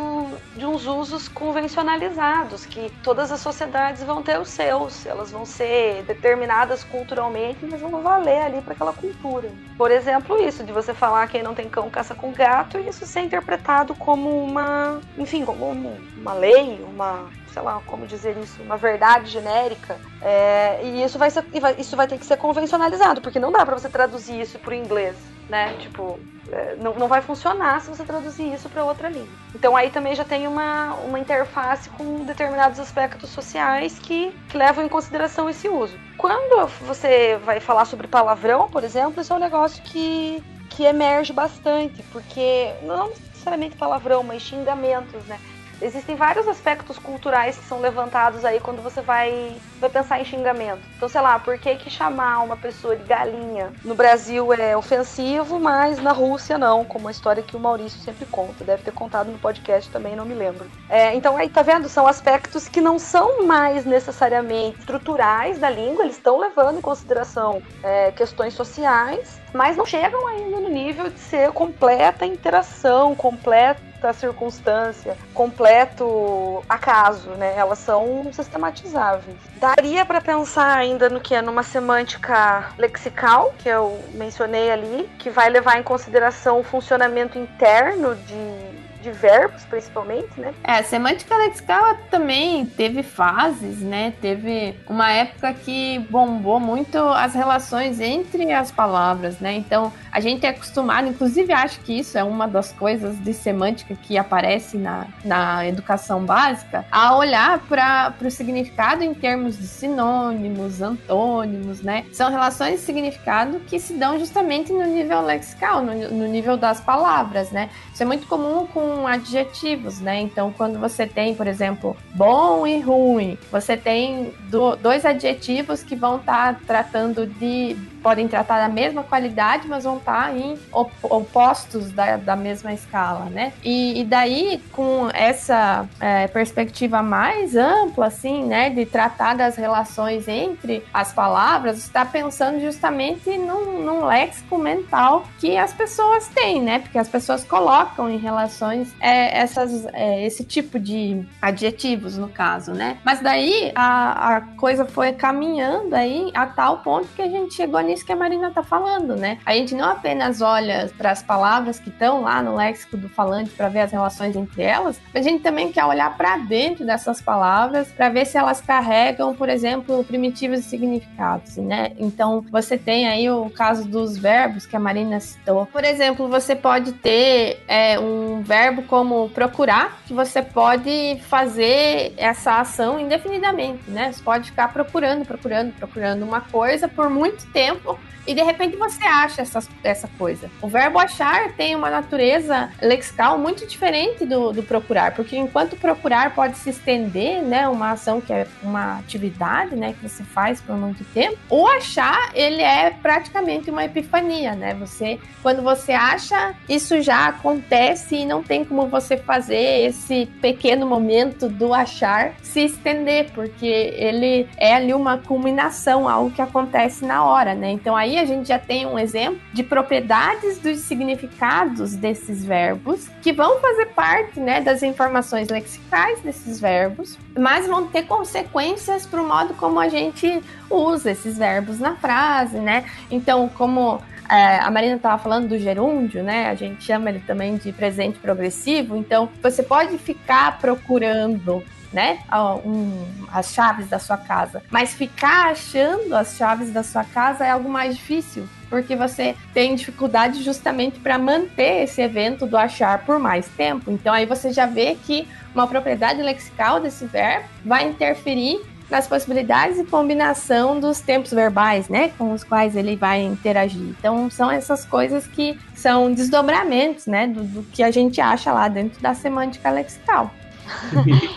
[0.56, 6.02] de, uns usos convencionalizados, que todas as sociedades vão ter os seus, elas vão ser
[6.02, 9.48] determinadas culturalmente, mas vão valer ali para aquela cultura.
[9.78, 13.06] Por exemplo, isso de você falar quem não tem cão caça com gato, e isso
[13.06, 15.70] ser interpretado como uma, enfim, como
[16.16, 19.96] uma lei, uma sei lá, como dizer isso, uma verdade genérica.
[20.20, 21.44] É, e isso vai, ser,
[21.78, 24.74] isso vai ter que ser convencionalizado, porque não dá para você traduzir isso para o
[24.74, 25.16] inglês,
[25.48, 25.72] né?
[25.78, 26.18] Tipo,
[26.50, 29.28] é, não, não vai funcionar se você traduzir isso para outra língua.
[29.54, 34.84] Então aí também já tem uma, uma interface com determinados aspectos sociais que, que levam
[34.84, 35.96] em consideração esse uso.
[36.18, 41.32] Quando você vai falar sobre palavrão, por exemplo, isso é um negócio que, que emerge
[41.32, 45.38] bastante, porque não necessariamente palavrão, mas xingamentos, né?
[45.80, 50.82] Existem vários aspectos culturais que são levantados aí quando você vai, vai pensar em xingamento.
[50.96, 55.58] Então, sei lá, por que, que chamar uma pessoa de galinha no Brasil é ofensivo,
[55.58, 58.64] mas na Rússia não, como a história que o Maurício sempre conta.
[58.64, 60.70] Deve ter contado no podcast também, não me lembro.
[60.88, 61.88] É, então, aí, tá vendo?
[61.88, 67.62] São aspectos que não são mais necessariamente estruturais da língua, eles estão levando em consideração
[67.82, 75.16] é, questões sociais, mas não chegam ainda no nível de ser completa interação, completa circunstância,
[75.32, 77.54] completo acaso, né?
[77.56, 79.36] Elas são sistematizáveis.
[79.56, 85.30] Daria para pensar ainda no que é numa semântica lexical, que eu mencionei ali, que
[85.30, 90.54] vai levar em consideração o funcionamento interno de de verbos, principalmente, né?
[90.64, 94.14] É, a semântica lexical também teve fases, né?
[94.20, 99.52] Teve uma época que bombou muito as relações entre as palavras, né?
[99.52, 103.94] Então, a gente é acostumado, inclusive acho que isso é uma das coisas de semântica
[103.94, 110.80] que aparece na, na educação básica, a olhar para o significado em termos de sinônimos,
[110.80, 112.06] antônimos, né?
[112.12, 116.80] São relações de significado que se dão justamente no nível lexical, no, no nível das
[116.80, 117.68] palavras, né?
[117.92, 120.20] Isso é muito comum com adjetivos, né?
[120.20, 125.96] Então, quando você tem, por exemplo, bom e ruim, você tem do, dois adjetivos que
[125.96, 130.58] vão estar tá tratando de podem tratar da mesma qualidade, mas vão estar em
[131.02, 133.54] opostos da, da mesma escala, né?
[133.64, 140.28] E, e daí, com essa é, perspectiva mais ampla, assim, né, de tratar das relações
[140.28, 146.80] entre as palavras, está pensando justamente num, num léxico mental que as pessoas têm, né?
[146.80, 152.72] Porque as pessoas colocam em relações é, essas, é, esse tipo de adjetivos, no caso,
[152.72, 152.98] né?
[153.02, 157.80] Mas daí a, a coisa foi caminhando aí a tal ponto que a gente chegou
[157.80, 159.38] nisso isso que a Marina tá falando, né?
[159.46, 163.50] A gente não apenas olha para as palavras que estão lá no léxico do falante
[163.50, 167.88] para ver as relações entre elas, a gente também quer olhar para dentro dessas palavras
[167.88, 171.92] para ver se elas carregam, por exemplo, primitivos e significados, né?
[171.98, 175.66] Então, você tem aí o caso dos verbos que a Marina citou.
[175.66, 182.60] Por exemplo, você pode ter é, um verbo como procurar, que você pode fazer essa
[182.60, 184.12] ação indefinidamente, né?
[184.12, 188.13] Você pode ficar procurando, procurando, procurando uma coisa por muito tempo Oh.
[188.26, 190.50] E de repente você acha essa, essa coisa.
[190.60, 196.34] O verbo achar tem uma natureza lexical muito diferente do, do procurar, porque enquanto procurar
[196.34, 200.76] pode se estender, né, uma ação que é uma atividade, né, que você faz por
[200.76, 204.74] muito tempo, o achar, ele é praticamente uma epifania, né?
[204.74, 210.86] Você, quando você acha, isso já acontece e não tem como você fazer esse pequeno
[210.86, 217.24] momento do achar se estender, porque ele é ali uma culminação, algo que acontece na
[217.24, 217.70] hora, né?
[217.70, 223.32] Então aí a gente já tem um exemplo de propriedades dos significados desses verbos que
[223.32, 229.26] vão fazer parte, né, das informações lexicais desses verbos, mas vão ter consequências para o
[229.26, 232.84] modo como a gente usa esses verbos na frase, né?
[233.10, 234.00] Então, como
[234.30, 236.48] é, a Marina estava falando do gerúndio, né?
[236.48, 238.96] A gente chama ele também de presente progressivo.
[238.96, 241.62] Então, você pode ficar procurando
[241.94, 242.18] né?
[242.64, 244.62] Um, as chaves da sua casa.
[244.70, 249.74] Mas ficar achando as chaves da sua casa é algo mais difícil, porque você tem
[249.74, 253.90] dificuldade justamente para manter esse evento do achar por mais tempo.
[253.90, 259.78] Então aí você já vê que uma propriedade lexical desse verbo vai interferir nas possibilidades
[259.78, 263.80] e combinação dos tempos verbais, né, com os quais ele vai interagir.
[263.98, 268.68] Então, são essas coisas que são desdobramentos, né, do, do que a gente acha lá
[268.68, 270.30] dentro da semântica lexical.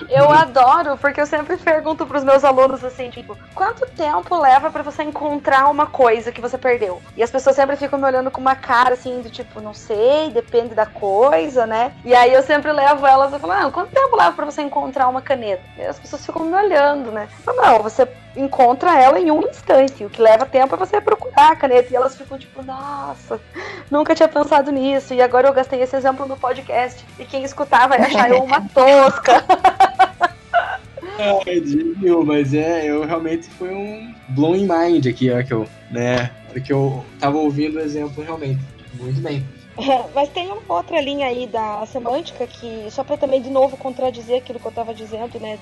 [0.10, 4.84] Eu adoro, porque eu sempre pergunto pros meus alunos assim, tipo, quanto tempo leva para
[4.84, 7.02] você encontrar uma coisa que você perdeu?
[7.16, 10.32] E as pessoas sempre ficam me olhando com uma cara assim, do tipo, não sei,
[10.32, 11.94] depende da coisa, né?
[12.04, 15.08] E aí eu sempre levo elas e falo, ah, quanto tempo leva para você encontrar
[15.08, 15.64] uma caneta?
[15.78, 17.28] E as pessoas ficam me olhando, né?
[17.46, 20.06] Eu falo, não, você encontra ela em um instante.
[20.06, 21.92] O que leva tempo é você procurar a caneta.
[21.92, 23.40] E elas ficam tipo, nossa,
[23.90, 25.14] nunca tinha pensado nisso.
[25.14, 27.04] E agora eu gastei esse exemplo no podcast.
[27.20, 29.44] E quem escutar vai achar eu uma tosca.
[32.00, 36.30] Dio, mas é, eu realmente foi um blowing mind aqui, ó, que eu, né,
[36.64, 38.60] que eu tava ouvindo o exemplo realmente.
[39.00, 39.44] Muito bem.
[40.14, 44.40] Mas tem uma outra linha aí da semântica que, só para também de novo contradizer
[44.40, 45.58] aquilo que eu estava dizendo, né,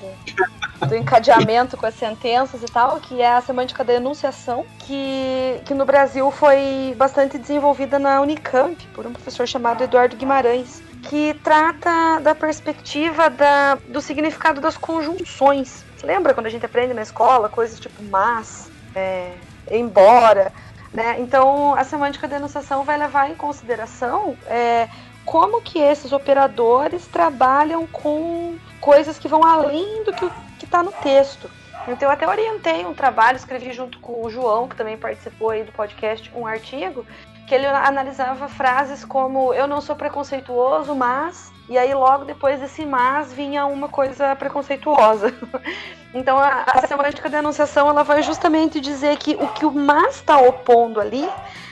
[0.79, 5.59] do, do, encadeamento com as sentenças e tal, que é a semântica da enunciação, que,
[5.65, 11.33] que no Brasil foi bastante desenvolvida na Unicamp por um professor chamado Eduardo Guimarães, que
[11.43, 15.83] trata da perspectiva da, do significado das conjunções.
[16.01, 19.31] Lembra quando a gente aprende na escola coisas tipo mas, é,
[19.69, 20.51] embora?
[20.95, 21.19] Né?
[21.19, 24.87] Então, a semântica da enunciação vai levar em consideração é,
[25.25, 30.31] como que esses operadores trabalham com coisas que vão além do que
[30.63, 31.51] está no texto.
[31.85, 35.65] Então, eu até orientei um trabalho, escrevi junto com o João, que também participou aí
[35.65, 37.05] do podcast, um artigo,
[37.45, 42.85] que ele analisava frases como eu não sou preconceituoso, mas e aí logo depois desse
[42.85, 45.33] mas vinha uma coisa preconceituosa.
[46.13, 50.15] então a, a semântica da enunciação ela vai justamente dizer que o que o mas
[50.15, 51.27] está opondo ali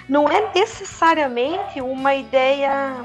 [0.08, 2.96] não é necessariamente uma ideia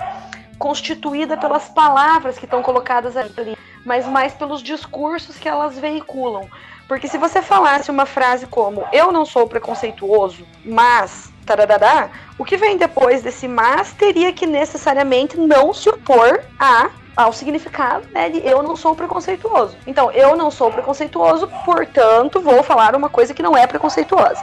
[0.59, 6.48] constituída pelas palavras que estão colocadas ali, mas mais pelos discursos que elas veiculam.
[6.88, 12.56] Porque se você falasse uma frase como eu não sou preconceituoso, mas tararará, o que
[12.56, 18.46] vem depois desse mas teria que necessariamente não se opor a ao significado né, de
[18.46, 19.76] eu não sou preconceituoso.
[19.88, 24.40] Então, eu não sou preconceituoso, portanto, vou falar uma coisa que não é preconceituosa.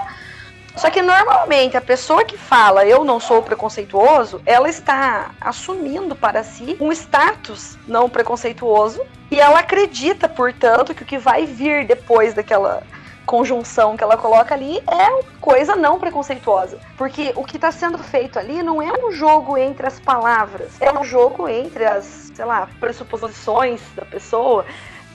[0.76, 6.44] Só que normalmente a pessoa que fala eu não sou preconceituoso, ela está assumindo para
[6.44, 12.34] si um status não preconceituoso e ela acredita, portanto, que o que vai vir depois
[12.34, 12.84] daquela
[13.26, 16.80] conjunção que ela coloca ali é coisa não preconceituosa.
[16.98, 20.92] Porque o que está sendo feito ali não é um jogo entre as palavras, é
[20.92, 24.66] um jogo entre as, sei lá, pressuposições da pessoa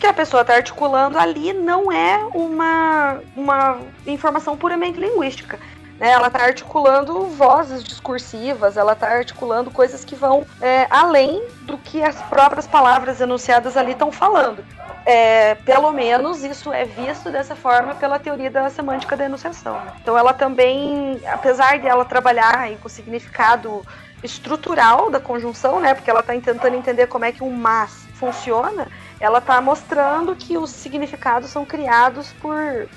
[0.01, 5.59] que a pessoa está articulando ali não é uma, uma informação puramente linguística.
[5.99, 6.11] Né?
[6.11, 12.03] Ela está articulando vozes discursivas, ela está articulando coisas que vão é, além do que
[12.03, 14.64] as próprias palavras enunciadas ali estão falando.
[15.06, 19.80] É, pelo menos isso é visto dessa forma pela teoria da semântica da enunciação.
[20.00, 23.82] Então ela também, apesar de ela trabalhar com o significado
[24.22, 28.86] estrutural da conjunção, né, porque ela está tentando entender como é que um mas funciona,
[29.18, 32.54] ela está mostrando que os significados são criados por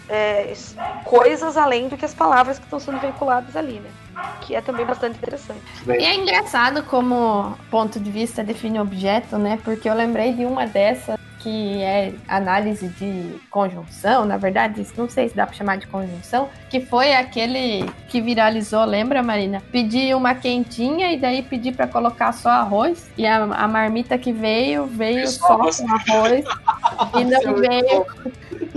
[0.09, 0.53] é,
[1.05, 3.89] coisas além do que as palavras que estão sendo veiculadas ali, né?
[4.41, 5.61] Que é também bastante interessante.
[5.87, 9.57] E é engraçado como ponto de vista define objeto, né?
[9.63, 15.27] Porque eu lembrei de uma dessas que é análise de conjunção, na verdade, não sei
[15.27, 19.62] se dá para chamar de conjunção, que foi aquele que viralizou, lembra, Marina?
[19.71, 23.12] Pedir uma quentinha e daí pedir para colocar só arroz.
[23.17, 26.45] E a, a, marmita que veio veio só com arroz.
[27.19, 28.06] e não veio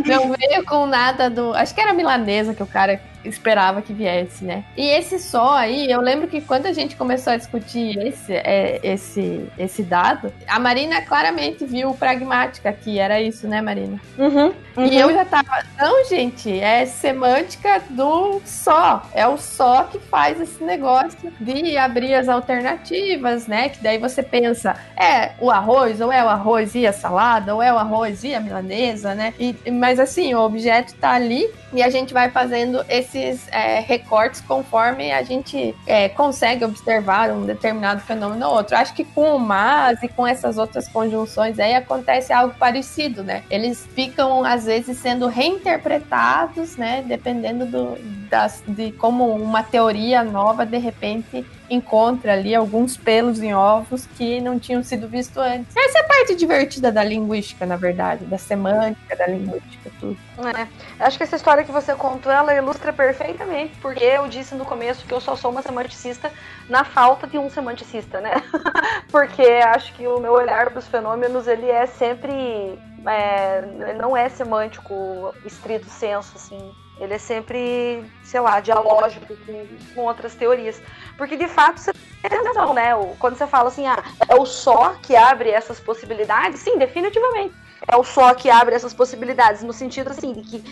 [0.04, 4.44] não veio com nada do, acho que era milanesa que o cara esperava que viesse,
[4.44, 4.64] né?
[4.76, 8.80] E esse só aí, eu lembro que quando a gente começou a discutir esse, é,
[8.82, 14.00] esse, esse dado, a Marina claramente viu pragmática que era isso, né, Marina?
[14.18, 14.86] Uhum, uhum.
[14.86, 19.02] E eu já tava, não, gente, é semântica do só.
[19.12, 23.68] É o só que faz esse negócio de abrir as alternativas, né?
[23.68, 27.62] Que daí você pensa, é o arroz, ou é o arroz e a salada, ou
[27.62, 29.34] é o arroz e a milanesa, né?
[29.38, 32.84] E, mas assim, o objeto tá ali e a gente vai fazendo
[33.16, 38.76] esses é, recortes conforme a gente é, consegue observar um determinado fenômeno ou outro.
[38.76, 43.42] Acho que com o mas e com essas outras conjunções aí acontece algo parecido, né?
[43.50, 47.02] Eles ficam às vezes sendo reinterpretados, né?
[47.06, 47.98] Dependendo do,
[48.28, 54.40] das, de como uma teoria nova de repente encontra ali alguns pelos em ovos que
[54.40, 55.76] não tinham sido vistos antes.
[55.76, 60.18] Essa é a parte divertida da linguística, na verdade, da semântica da linguística, tudo.
[60.56, 60.66] É.
[61.04, 65.06] Acho que essa história que você contou, ela ilustra perfeitamente, porque eu disse no começo
[65.06, 66.32] que eu só sou uma semanticista
[66.68, 68.42] na falta de um semanticista, né?
[69.10, 72.78] porque acho que o meu olhar para os fenômenos, ele é sempre...
[73.08, 76.74] É, não é semântico estrito senso, assim.
[76.98, 80.80] Ele é sempre, sei lá, dialógico com, com outras teorias.
[81.16, 81.92] Porque de fato você
[82.28, 82.90] tem razão, né?
[83.18, 87.54] Quando você fala assim, ah, é o só que abre essas possibilidades, sim, definitivamente.
[87.88, 90.64] É o só que abre essas possibilidades, no sentido assim, de que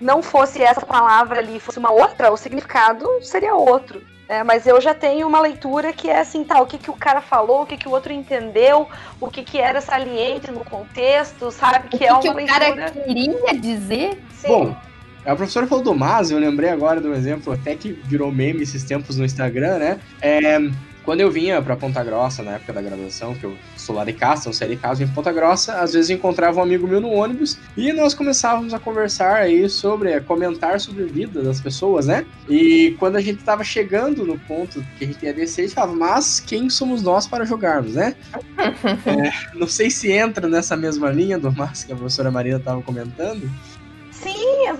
[0.00, 4.02] não fosse essa palavra ali, fosse uma outra, o significado seria outro.
[4.26, 6.94] É, mas eu já tenho uma leitura que é assim, tá, o que, que o
[6.94, 8.88] cara falou, o que, que o outro entendeu,
[9.20, 11.88] o que, que era saliente no contexto, sabe?
[11.88, 12.70] Que, que é uma que leitura.
[12.70, 14.24] O cara queria dizer.
[14.32, 14.48] Sim.
[14.48, 14.76] Bom,
[15.24, 18.84] a professora falou do Mas, eu lembrei agora um exemplo, até que virou meme esses
[18.84, 20.00] tempos no Instagram, né?
[20.20, 20.58] É,
[21.04, 24.14] quando eu vinha para Ponta Grossa, na época da graduação, que eu sou lá de
[24.14, 27.10] casa, então saí de casa em Ponta Grossa, às vezes encontrava um amigo meu no
[27.10, 32.06] ônibus e nós começávamos a conversar aí sobre, a comentar sobre a vida das pessoas,
[32.06, 32.24] né?
[32.48, 35.74] E quando a gente tava chegando no ponto que a gente ia descer, a gente
[35.74, 38.14] falava, mas quem somos nós para jogarmos, né?
[39.06, 42.80] é, não sei se entra nessa mesma linha do mas que a professora Marina estava
[42.80, 43.48] comentando,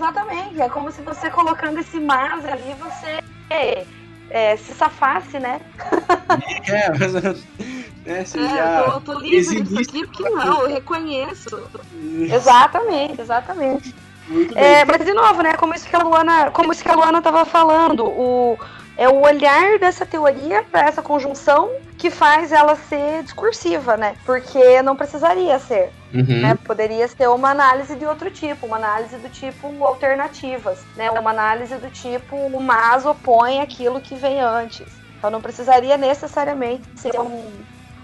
[0.05, 0.61] exatamente.
[0.61, 3.85] É como se você colocando esse mas ali, você é,
[4.29, 5.61] é, se safasse, né?
[6.67, 7.13] É, mas
[8.05, 11.69] né, você é, já eu tô, tô livre disso aqui porque não, eu reconheço.
[12.31, 13.95] exatamente, exatamente.
[14.55, 15.53] É, mas de novo, né?
[15.55, 18.57] Como isso que a Luana, como isso que a Luana tava falando, o
[18.97, 24.15] é o olhar dessa teoria para essa conjunção que faz ela ser discursiva, né?
[24.25, 25.91] Porque não precisaria ser.
[26.15, 26.41] Uhum.
[26.41, 26.55] Né?
[26.63, 31.11] Poderia ser uma análise de outro tipo, uma análise do tipo alternativas, né?
[31.11, 34.87] Uma análise do tipo o mas opõe aquilo que vem antes.
[35.17, 37.51] Então não precisaria necessariamente ser um,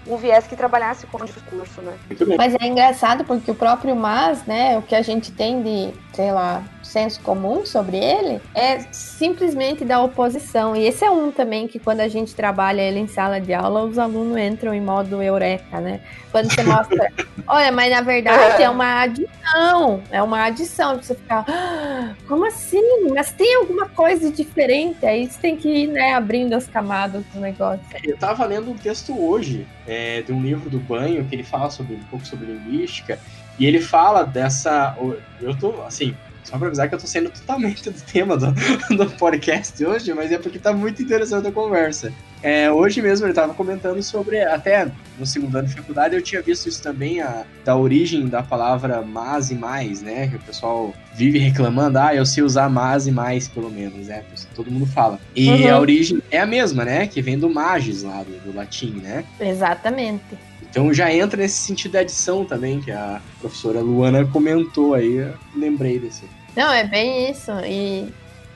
[0.06, 1.94] um viés que trabalhasse com o discurso, né?
[2.36, 6.32] Mas é engraçado porque o próprio mas, né, o que a gente tem de, sei
[6.32, 10.76] lá, senso comum sobre ele é simplesmente da oposição.
[10.76, 13.84] E esse é um também que quando a gente trabalha ele em sala de aula,
[13.84, 16.00] os alunos entram em modo eureka, né?
[16.30, 17.10] Quando você mostra,
[17.46, 23.08] olha, mas na verdade é uma adição, é uma adição, você ficar, ah, como assim?
[23.14, 25.04] Mas tem alguma coisa diferente?
[25.06, 27.80] Aí você tem que ir, né, abrindo as camadas do negócio.
[28.04, 31.70] Eu tava lendo um texto hoje é, de um livro do Banho que ele fala
[31.70, 33.20] sobre um pouco sobre linguística
[33.58, 34.96] e ele fala dessa.
[35.40, 36.16] Eu tô, assim,
[36.52, 38.52] Só pra avisar que eu tô saindo totalmente do tema do,
[38.94, 42.12] do podcast hoje, mas é porque tá muito interessante a conversa.
[42.42, 46.42] É, hoje mesmo ele tava comentando sobre, até no segundo ano de faculdade, eu tinha
[46.42, 50.28] visto isso também, a, da origem da palavra mas e mais, né?
[50.28, 54.22] Que o pessoal vive reclamando, ah, eu sei usar mas e mais, pelo menos, né?
[54.54, 55.18] Todo mundo fala.
[55.34, 55.74] E uhum.
[55.74, 57.06] a origem é a mesma, né?
[57.06, 59.24] Que vem do magis lá, do, do latim, né?
[59.40, 60.36] Exatamente.
[60.72, 65.98] Então já entra nesse sentido da adição também, que a professora Luana comentou aí, lembrei
[65.98, 66.24] desse.
[66.56, 67.50] Não, é bem isso.
[67.64, 68.12] E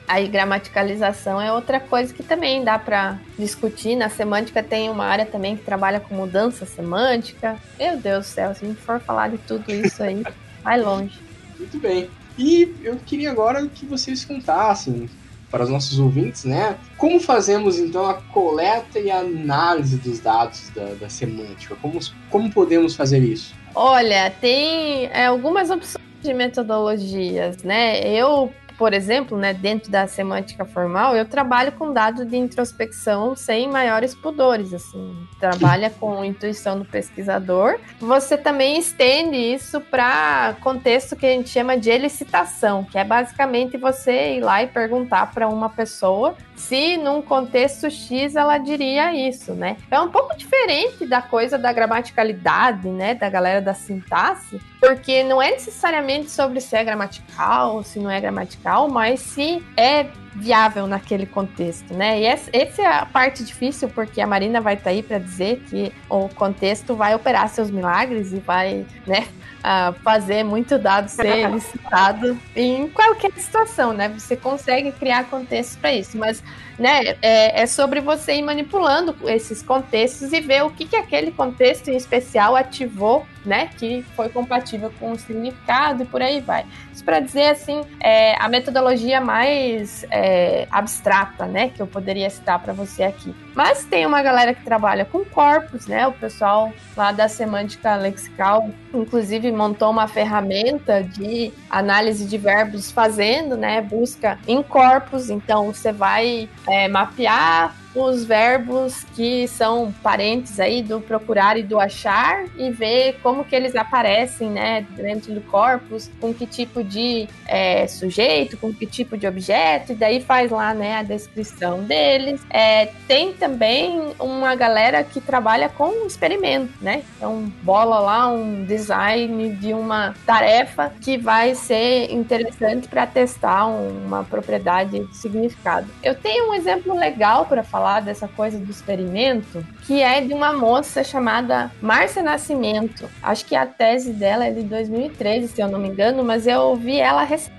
[0.07, 3.95] a gramaticalização é outra coisa que também dá para discutir.
[3.95, 7.57] Na semântica tem uma área também que trabalha com mudança semântica.
[7.77, 10.23] Meu Deus do céu, se a gente for falar de tudo isso aí,
[10.63, 11.19] vai longe.
[11.57, 12.09] Muito bem.
[12.37, 15.09] E eu queria agora que vocês contassem
[15.49, 16.77] para os nossos ouvintes, né?
[16.97, 21.75] Como fazemos então a coleta e a análise dos dados da, da semântica?
[21.81, 23.55] Como, como podemos fazer isso?
[23.73, 27.99] Olha, tem é, algumas opções de metodologias, né?
[28.07, 33.67] Eu por exemplo, né, dentro da semântica formal, eu trabalho com dados de introspecção sem
[33.67, 37.79] maiores pudores, assim, trabalha com intuição do pesquisador.
[37.99, 43.77] Você também estende isso para contexto que a gente chama de elicitação, que é basicamente
[43.77, 49.53] você ir lá e perguntar para uma pessoa se num contexto X ela diria isso,
[49.53, 49.77] né?
[49.89, 55.41] É um pouco diferente da coisa da gramaticalidade, né, da galera da sintaxe, porque não
[55.41, 60.07] é necessariamente sobre se é gramatical se não é gramatical, mas se é
[60.37, 62.21] viável naquele contexto, né?
[62.21, 65.17] E essa, essa, é a parte difícil, porque a Marina vai estar tá aí para
[65.17, 69.27] dizer que o contexto vai operar seus milagres e vai, né,
[70.03, 74.09] fazer muito dado ser licitado em qualquer situação, né?
[74.09, 76.43] Você consegue criar contextos para isso, mas
[76.77, 81.31] né, é, é, sobre você ir manipulando esses contextos e ver o que, que aquele
[81.31, 86.65] contexto em especial ativou, né, que foi compatível com o significado e por aí vai.
[86.93, 92.59] Isso para dizer assim, é, a metodologia mais é, abstrata, né, que eu poderia citar
[92.59, 93.33] para você aqui.
[93.57, 98.69] Mas tem uma galera que trabalha com corpos, né, o pessoal lá da semântica lexical,
[98.93, 105.31] inclusive montou uma ferramenta de análise de verbos fazendo, né, busca em corpos.
[105.31, 111.79] Então você vai é, mapear os verbos que são parentes aí do procurar e do
[111.79, 117.27] achar e ver como que eles aparecem, né, dentro do corpus, com que tipo de
[117.47, 122.41] é, sujeito, com que tipo de objeto, e daí faz lá, né, a descrição deles.
[122.49, 129.49] É, tem também uma galera que trabalha com experimento, né, então bola lá um design
[129.55, 135.87] de uma tarefa que vai ser interessante para testar uma propriedade de significado.
[136.03, 140.33] Eu tenho um exemplo legal para falar falar dessa coisa do experimento, que é de
[140.33, 143.09] uma moça chamada Márcia Nascimento.
[143.23, 146.59] Acho que a tese dela é de 2013, se eu não me engano, mas eu
[146.59, 147.56] ouvi ela recentemente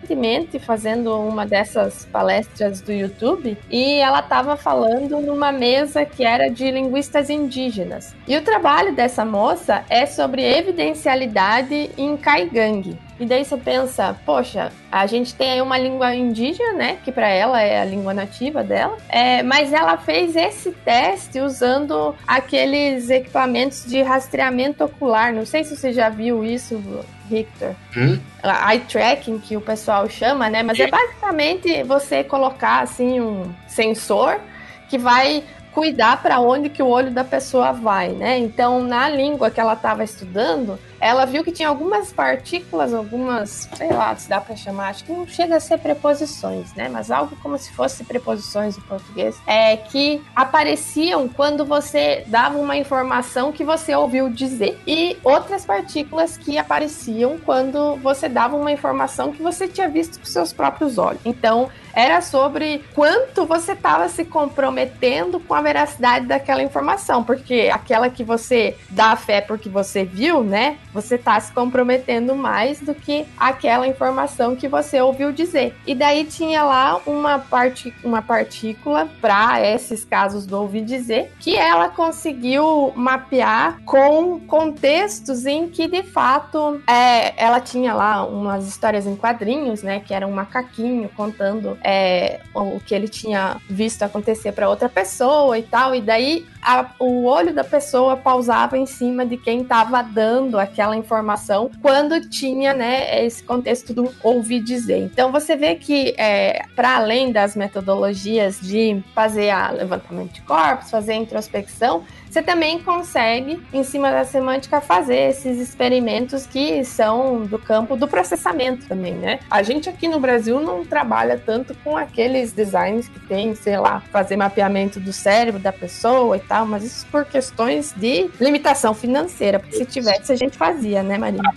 [0.58, 6.70] fazendo uma dessas palestras do YouTube e ela estava falando numa mesa que era de
[6.70, 8.14] linguistas indígenas.
[8.26, 12.98] E o trabalho dessa moça é sobre evidencialidade em Kaigang.
[13.20, 16.98] E daí você pensa, poxa, a gente tem aí uma língua indígena, né?
[17.04, 18.96] Que para ela é a língua nativa dela.
[19.08, 25.32] É, mas ela fez esse teste usando aqueles equipamentos de rastreamento ocular.
[25.32, 26.80] Não sei se você já viu isso,
[27.28, 27.74] Victor.
[27.96, 28.18] Hum?
[28.42, 30.62] Eye tracking, que o pessoal chama, né?
[30.62, 34.40] Mas é basicamente você colocar assim um sensor
[34.88, 38.38] que vai cuidar para onde que o olho da pessoa vai, né?
[38.38, 43.92] Então, na língua que ela estava estudando, ela viu que tinha algumas partículas, algumas, sei
[43.92, 46.88] lá, se dá para chamar, acho que não chega a ser preposições, né?
[46.88, 52.76] Mas algo como se fosse preposições em português, é que apareciam quando você dava uma
[52.76, 59.32] informação que você ouviu dizer e outras partículas que apareciam quando você dava uma informação
[59.32, 61.20] que você tinha visto com seus próprios olhos.
[61.24, 68.10] Então, era sobre quanto você estava se comprometendo com a veracidade daquela informação, porque aquela
[68.10, 70.78] que você dá fé porque você viu, né?
[70.92, 75.76] Você está se comprometendo mais do que aquela informação que você ouviu dizer.
[75.86, 81.56] E daí tinha lá uma, parte, uma partícula para esses casos do ouvir dizer que
[81.56, 89.06] ela conseguiu mapear com contextos em que de fato é, ela tinha lá umas histórias
[89.06, 90.00] em quadrinhos, né?
[90.00, 95.58] Que era um macaquinho contando é, o que ele tinha visto acontecer para outra pessoa
[95.58, 95.94] e tal.
[95.94, 100.96] E daí a, o olho da pessoa pausava em cima de quem estava dando aquela
[100.96, 104.98] informação quando tinha, né, esse contexto do ouvir dizer.
[104.98, 110.90] Então você vê que é, para além das metodologias de fazer a levantamento de corpos,
[110.90, 117.46] fazer a introspecção, você também consegue, em cima da semântica, fazer esses experimentos que são
[117.46, 119.40] do campo do processamento também, né?
[119.50, 124.00] A gente aqui no Brasil não trabalha tanto com aqueles designs que tem, sei lá,
[124.12, 129.60] fazer mapeamento do cérebro da pessoa e tal, mas isso por questões de limitação financeira,
[129.60, 131.54] porque se tivesse a gente fazia, né, Marina?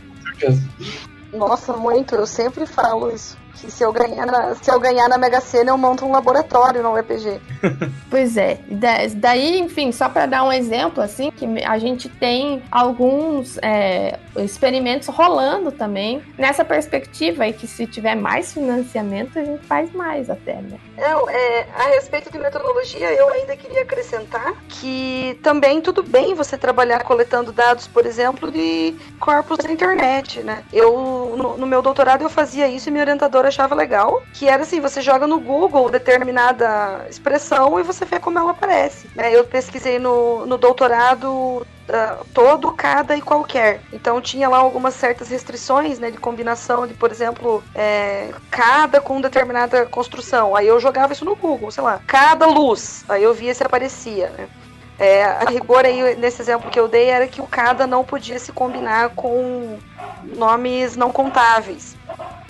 [1.33, 5.17] Nossa, muito, eu sempre falo isso que se eu ganhar na, se eu ganhar na
[5.17, 7.39] Mega Sena, eu monto um laboratório no UEPG.
[8.09, 8.59] pois é.
[9.15, 15.07] Daí, enfim, só para dar um exemplo, assim, que a gente tem alguns é, experimentos
[15.07, 20.55] rolando também nessa perspectiva e que se tiver mais financiamento, a gente faz mais até,
[20.55, 20.79] né?
[20.97, 26.57] Não, é, a respeito de metodologia, eu ainda queria acrescentar que também tudo bem você
[26.57, 30.63] trabalhar coletando dados, por exemplo, de corpos da internet, né?
[30.71, 34.63] Eu, no, no meu doutorado, eu fazia isso e minha orientadora achava legal, que era
[34.63, 39.09] assim, você joga no Google determinada expressão e você vê como ela aparece.
[39.15, 39.33] Né?
[39.35, 43.81] Eu pesquisei no, no doutorado Uh, todo, cada e qualquer.
[43.91, 49.19] Então tinha lá algumas certas restrições, né, de combinação de, por exemplo, é, cada com
[49.19, 50.55] determinada construção.
[50.55, 53.03] Aí eu jogava isso no Google, sei lá, cada luz.
[53.09, 54.47] Aí eu via se aparecia, né.
[54.97, 58.37] É, a rigor aí, nesse exemplo que eu dei, era que o cada não podia
[58.37, 59.79] se combinar com
[60.21, 61.97] nomes não contáveis.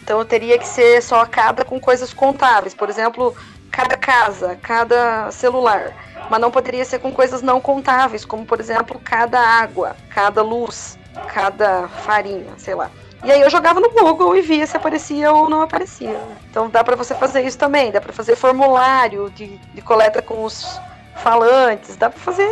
[0.04, 2.74] Então teria que ser só cada com coisas contáveis.
[2.74, 3.36] Por exemplo,
[3.72, 5.94] cada casa, cada celular.
[6.30, 10.98] Mas não poderia ser com coisas não contáveis, como por exemplo, cada água, cada luz,
[11.34, 12.90] cada farinha, sei lá.
[13.24, 16.20] E aí eu jogava no Google e via se aparecia ou não aparecia.
[16.50, 20.44] Então dá para você fazer isso também, dá para fazer formulário de, de coleta com
[20.44, 20.80] os
[21.18, 22.50] falantes, dá para fazer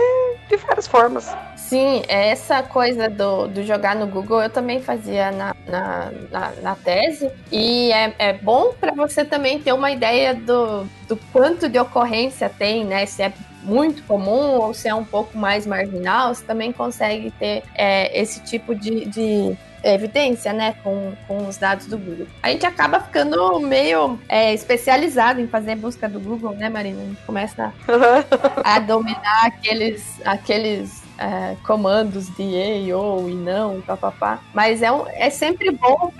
[0.47, 1.35] de várias formas.
[1.69, 6.75] Sim, essa coisa do, do jogar no Google eu também fazia na, na, na, na
[6.75, 7.29] tese.
[7.51, 12.49] E é, é bom para você também ter uma ideia do, do quanto de ocorrência
[12.49, 13.05] tem, né?
[13.05, 17.61] Se é muito comum ou se é um pouco mais marginal, você também consegue ter
[17.75, 22.25] é, esse tipo de, de evidência, né, com, com os dados do Google.
[22.41, 26.99] A gente acaba ficando meio é, especializado em fazer busca do Google, né, Marina?
[26.99, 27.73] A gente começa
[28.63, 34.39] a, a dominar aqueles, aqueles é, comandos de e, ou e não, papapá.
[34.53, 36.13] Mas é, um, é sempre bom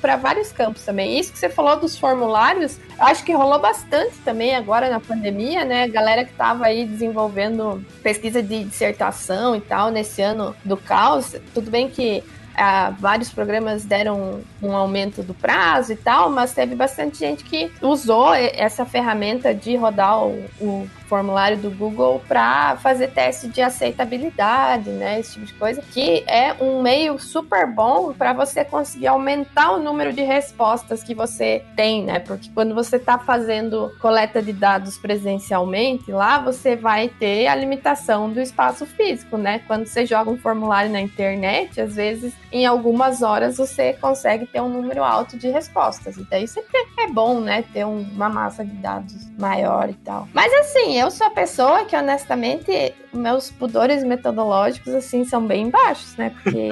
[0.00, 1.18] para vários campos também.
[1.18, 5.86] Isso que você falou dos formulários, acho que rolou bastante também agora na pandemia, né?
[5.88, 11.36] Galera que estava aí desenvolvendo pesquisa de dissertação e tal nesse ano do caos.
[11.52, 12.24] Tudo bem que
[12.56, 17.70] ah, vários programas deram um aumento do prazo e tal, mas teve bastante gente que
[17.80, 24.90] usou essa ferramenta de rodar o, o formulário do Google para fazer teste de aceitabilidade,
[24.90, 25.18] né?
[25.18, 29.82] Esse tipo de coisa, que é um meio super bom para você conseguir aumentar o
[29.82, 32.18] número de respostas que você tem, né?
[32.20, 38.30] Porque quando você está fazendo coleta de dados presencialmente, lá você vai ter a limitação
[38.30, 39.60] do espaço físico, né?
[39.66, 44.60] Quando você joga um formulário na internet, às vezes em algumas horas você consegue ter
[44.60, 46.16] um número alto de respostas.
[46.16, 47.64] E daí sempre é bom, né?
[47.72, 50.28] Ter uma massa de dados maior e tal.
[50.34, 56.16] Mas assim, eu sou a pessoa que, honestamente, meus pudores metodológicos, assim, são bem baixos,
[56.16, 56.30] né?
[56.30, 56.68] Porque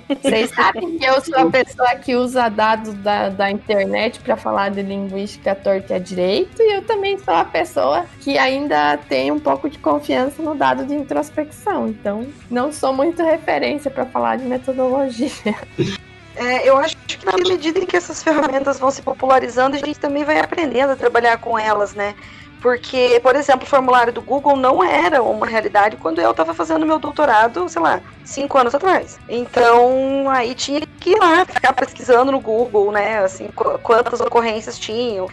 [0.22, 4.70] vocês sabem que eu sou a pessoa que usa dados da, da internet para falar
[4.70, 9.30] de linguística torta e a direito, e eu também sou a pessoa que ainda tem
[9.30, 11.88] um pouco de confiança no dado de introspecção.
[11.88, 15.30] Então, não sou muito referência para falar de metodologia.
[16.38, 19.98] É, eu acho que na medida em que essas ferramentas vão se popularizando, a gente
[19.98, 22.14] também vai aprendendo a trabalhar com elas, né?
[22.60, 26.86] Porque, por exemplo, o formulário do Google não era uma realidade quando eu estava fazendo
[26.86, 29.18] meu doutorado, sei lá, cinco anos atrás.
[29.28, 33.48] Então, aí tinha que ir lá, ficar pesquisando no Google, né, assim,
[33.82, 35.28] quantas ocorrências tinham,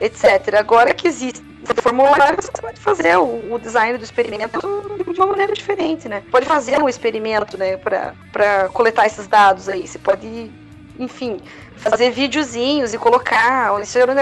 [0.00, 0.54] etc.
[0.58, 1.42] Agora que existe
[1.82, 6.22] formulário, você pode fazer o, o, design do experimento de uma maneira diferente, né?
[6.30, 9.86] Pode fazer um experimento, né, para coletar esses dados aí.
[9.86, 10.50] Você pode,
[10.98, 11.40] enfim,
[11.76, 13.80] fazer videozinhos e colocar.
[13.82, 14.14] Isso era um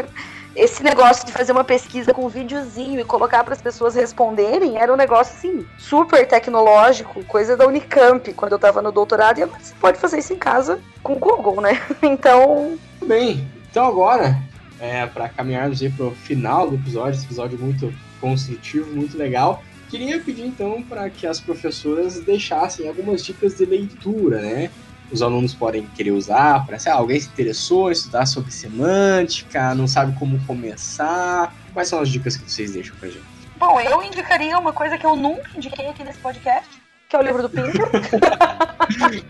[0.54, 4.78] esse negócio de fazer uma pesquisa com um videozinho e colocar para as pessoas responderem
[4.78, 9.42] era um negócio assim super tecnológico, coisa da Unicamp quando eu estava no doutorado e
[9.42, 11.80] agora você pode fazer isso em casa com o Google, né?
[12.02, 13.48] Então, bem.
[13.70, 14.38] Então agora,
[14.78, 19.62] é, para caminharmos para o final do episódio, esse episódio muito construtivo, muito legal.
[19.90, 24.70] Queria pedir então para que as professoras deixassem algumas dicas de leitura, né?
[25.10, 29.86] Os alunos podem querer usar para, sei lá, alguém se interessou estudar sobre semântica, não
[29.86, 31.54] sabe como começar.
[31.72, 33.24] Quais são as dicas que vocês deixam pra gente?
[33.56, 36.68] Bom, eu indicaria uma coisa que eu nunca indiquei aqui nesse podcast,
[37.08, 37.88] que é o livro do Pinker.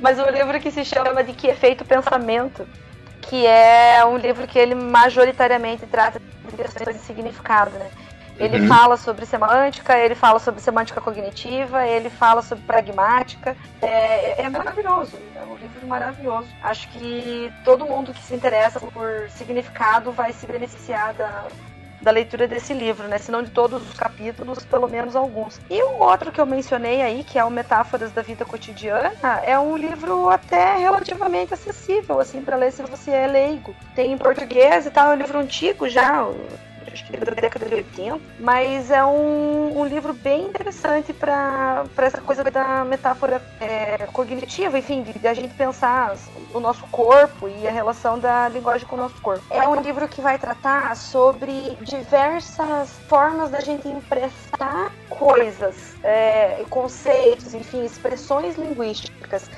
[0.00, 2.66] Mas um livro que se chama De Que Efeito Pensamento,
[3.22, 7.90] que é um livro que ele majoritariamente trata de questões de significado, né?
[8.38, 8.68] Ele uhum.
[8.68, 13.56] fala sobre semântica, ele fala sobre semântica cognitiva, ele fala sobre pragmática.
[13.82, 16.48] É, é, maravilhoso, é um livro maravilhoso.
[16.62, 21.46] Acho que todo mundo que se interessa por significado vai se beneficiar da,
[22.00, 23.18] da leitura desse livro, né?
[23.18, 25.60] Se não de todos os capítulos, pelo menos alguns.
[25.68, 29.12] E o outro que eu mencionei aí, que é o Metáforas da Vida Cotidiana,
[29.42, 33.74] é um livro até relativamente acessível, assim, para ler se você é leigo.
[33.94, 36.24] Tem em português e tal, é um livro antigo já,
[36.92, 42.20] acho que da década de 80, mas é um, um livro bem interessante para essa
[42.20, 46.16] coisa da metáfora é, cognitiva, enfim, de, de, a gente pensar
[46.52, 49.44] o nosso corpo e a relação da linguagem com o nosso corpo.
[49.50, 57.54] É um livro que vai tratar sobre diversas formas da gente emprestar coisas, é, conceitos,
[57.54, 59.50] enfim, expressões linguísticas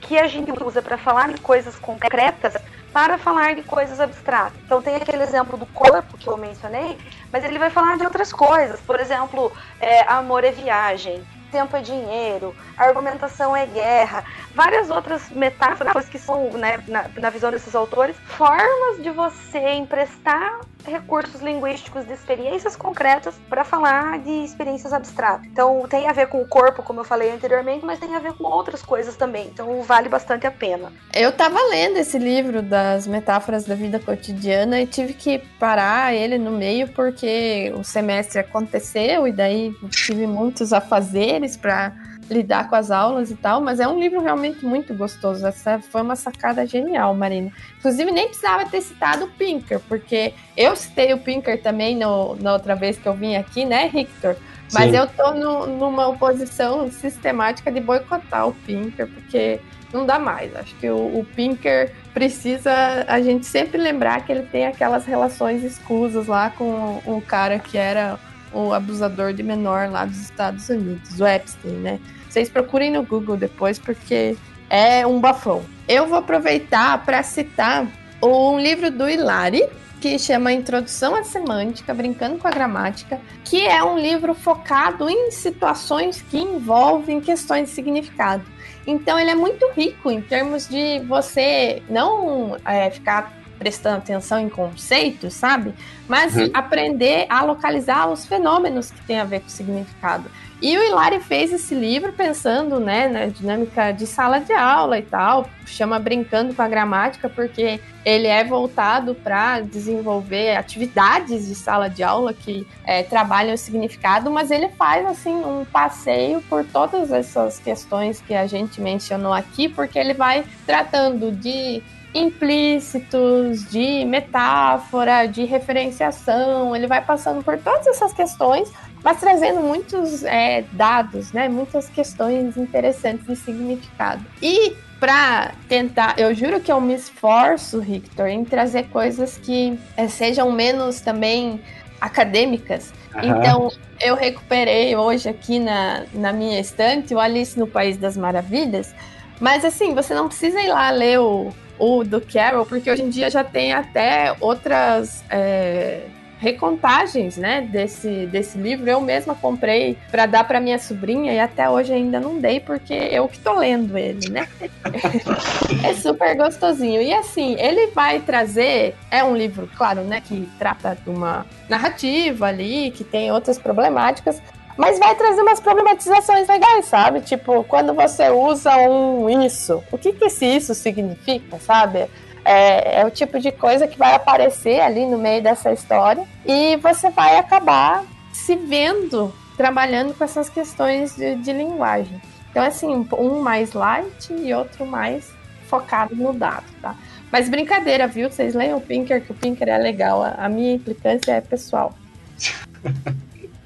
[0.00, 2.54] que a gente usa para falar de coisas concretas
[2.94, 4.56] para falar de coisas abstratas.
[4.64, 6.96] Então tem aquele exemplo do corpo que eu mencionei,
[7.32, 8.80] mas ele vai falar de outras coisas.
[8.80, 14.24] Por exemplo, é, amor é viagem, tempo é dinheiro, argumentação é guerra,
[14.54, 20.60] várias outras metáforas que são, né, na, na visão desses autores, formas de você emprestar
[20.84, 25.46] recursos linguísticos de experiências concretas para falar de experiências abstratas.
[25.46, 28.34] Então tem a ver com o corpo, como eu falei anteriormente, mas tem a ver
[28.34, 29.48] com outras coisas também.
[29.48, 30.92] Então vale bastante a pena.
[31.12, 36.38] Eu tava lendo esse livro das metáforas da vida cotidiana e tive que parar ele
[36.38, 41.92] no meio porque o semestre aconteceu e daí tive muitos afazeres para
[42.30, 45.46] lidar com as aulas e tal, mas é um livro realmente muito gostoso.
[45.46, 47.52] Essa foi uma sacada genial, Marina.
[47.78, 52.52] Inclusive, nem precisava ter citado o Pinker, porque eu citei o Pinker também no, na
[52.52, 54.36] outra vez que eu vim aqui, né, Victor?
[54.72, 54.96] Mas Sim.
[54.96, 59.60] eu tô no, numa oposição sistemática de boicotar o Pinker, porque
[59.92, 60.54] não dá mais.
[60.56, 62.72] Acho que o, o, Pinker precisa
[63.06, 67.58] a gente sempre lembrar que ele tem aquelas relações escusas lá com o, o cara
[67.58, 68.18] que era
[68.54, 72.00] o abusador de menor lá dos Estados Unidos, o Epstein, né?
[72.28, 74.36] Vocês procurem no Google depois, porque
[74.70, 75.62] é um bafão.
[75.86, 77.86] Eu vou aproveitar para citar
[78.22, 79.68] um livro do Hilari,
[80.00, 85.30] que chama Introdução à Semântica, Brincando com a Gramática, que é um livro focado em
[85.30, 88.44] situações que envolvem questões de significado.
[88.86, 94.48] Então, ele é muito rico em termos de você não é, ficar prestando atenção em
[94.48, 95.74] conceitos, sabe?
[96.08, 96.50] Mas uhum.
[96.52, 100.30] aprender a localizar os fenômenos que têm a ver com o significado.
[100.62, 105.02] E o Hilari fez esse livro pensando né, na dinâmica de sala de aula e
[105.02, 111.90] tal, chama Brincando com a Gramática, porque ele é voltado para desenvolver atividades de sala
[111.90, 117.12] de aula que é, trabalham o significado, mas ele faz assim um passeio por todas
[117.12, 121.82] essas questões que a gente mencionou aqui, porque ele vai tratando de
[122.14, 128.70] implícitos, de metáfora, de referenciação, ele vai passando por todas essas questões,
[129.02, 131.48] mas trazendo muitos é, dados, né?
[131.48, 134.24] Muitas questões interessantes de significado.
[134.40, 140.08] E para tentar, eu juro que eu me esforço, Victor, em trazer coisas que é,
[140.08, 141.60] sejam menos também
[142.00, 142.92] acadêmicas.
[143.22, 148.94] Então, eu recuperei hoje aqui na, na minha estante o Alice no País das Maravilhas.
[149.40, 153.10] Mas assim, você não precisa ir lá ler o, o do Carol, porque hoje em
[153.10, 156.02] dia já tem até outras é,
[156.38, 158.88] recontagens, né, desse, desse livro.
[158.88, 162.92] Eu mesma comprei para dar para minha sobrinha e até hoje ainda não dei porque
[162.92, 164.46] eu que tô lendo ele, né?
[165.82, 167.00] é super gostosinho.
[167.00, 172.46] E assim, ele vai trazer, é um livro, claro, né, que trata de uma narrativa
[172.46, 174.40] ali, que tem outras problemáticas,
[174.76, 177.20] mas vai trazer umas problematizações legais, sabe?
[177.20, 182.08] Tipo, quando você usa um isso, o que que esse isso significa, sabe?
[182.44, 186.76] É, é, o tipo de coisa que vai aparecer ali no meio dessa história e
[186.76, 192.20] você vai acabar se vendo trabalhando com essas questões de, de linguagem.
[192.50, 195.32] Então, assim, um mais light e outro mais
[195.66, 196.94] focado no dado, tá?
[197.32, 198.30] Mas brincadeira, viu?
[198.30, 200.22] Vocês leiam o Pinker, que o Pinker é legal.
[200.22, 201.94] A minha implicância é pessoal.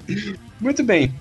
[0.59, 1.13] Muito bem.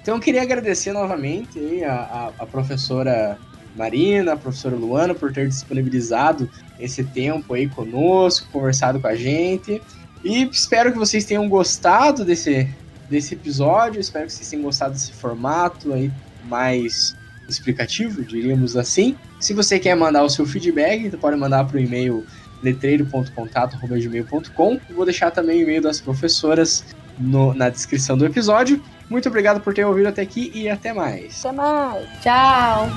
[0.00, 3.38] Então eu queria agradecer novamente a, a, a, professora
[3.74, 6.48] Marina, a professora Luana, por ter disponibilizado
[6.78, 9.80] esse tempo aí conosco, conversado com a gente.
[10.22, 12.68] E espero que vocês tenham gostado desse,
[13.08, 16.12] desse episódio, espero que vocês tenham gostado desse formato aí
[16.44, 17.16] mais
[17.48, 19.16] explicativo, diríamos assim.
[19.40, 22.24] Se você quer mandar o seu feedback, então pode mandar para o e-mail
[22.62, 24.80] letreiro.contato.gmail.com.
[24.94, 26.84] Vou deixar também o e-mail das professoras
[27.18, 28.82] no, na descrição do episódio.
[29.08, 31.44] Muito obrigado por ter ouvido até aqui e até mais.
[31.44, 32.08] Até mais.
[32.20, 32.88] Tchau.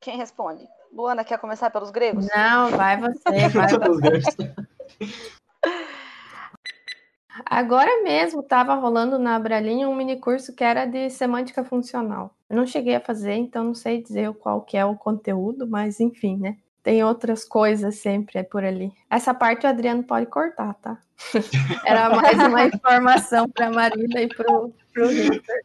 [0.00, 0.68] Quem responde?
[0.92, 2.28] Luana, quer começar pelos gregos?
[2.34, 3.68] Não, vai você, vai
[4.20, 4.54] você.
[7.44, 12.34] Agora mesmo estava rolando na Abralinha um mini curso que era de semântica funcional.
[12.48, 15.98] Eu não cheguei a fazer, então não sei dizer qual que é o conteúdo, mas
[15.98, 16.56] enfim, né?
[16.82, 18.92] Tem outras coisas sempre por ali.
[19.10, 20.98] Essa parte o Adriano pode cortar, tá?
[21.84, 25.60] Era mais uma informação para a Marina e para o Victor.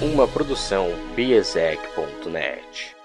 [0.00, 3.01] Uma produção biesec.net.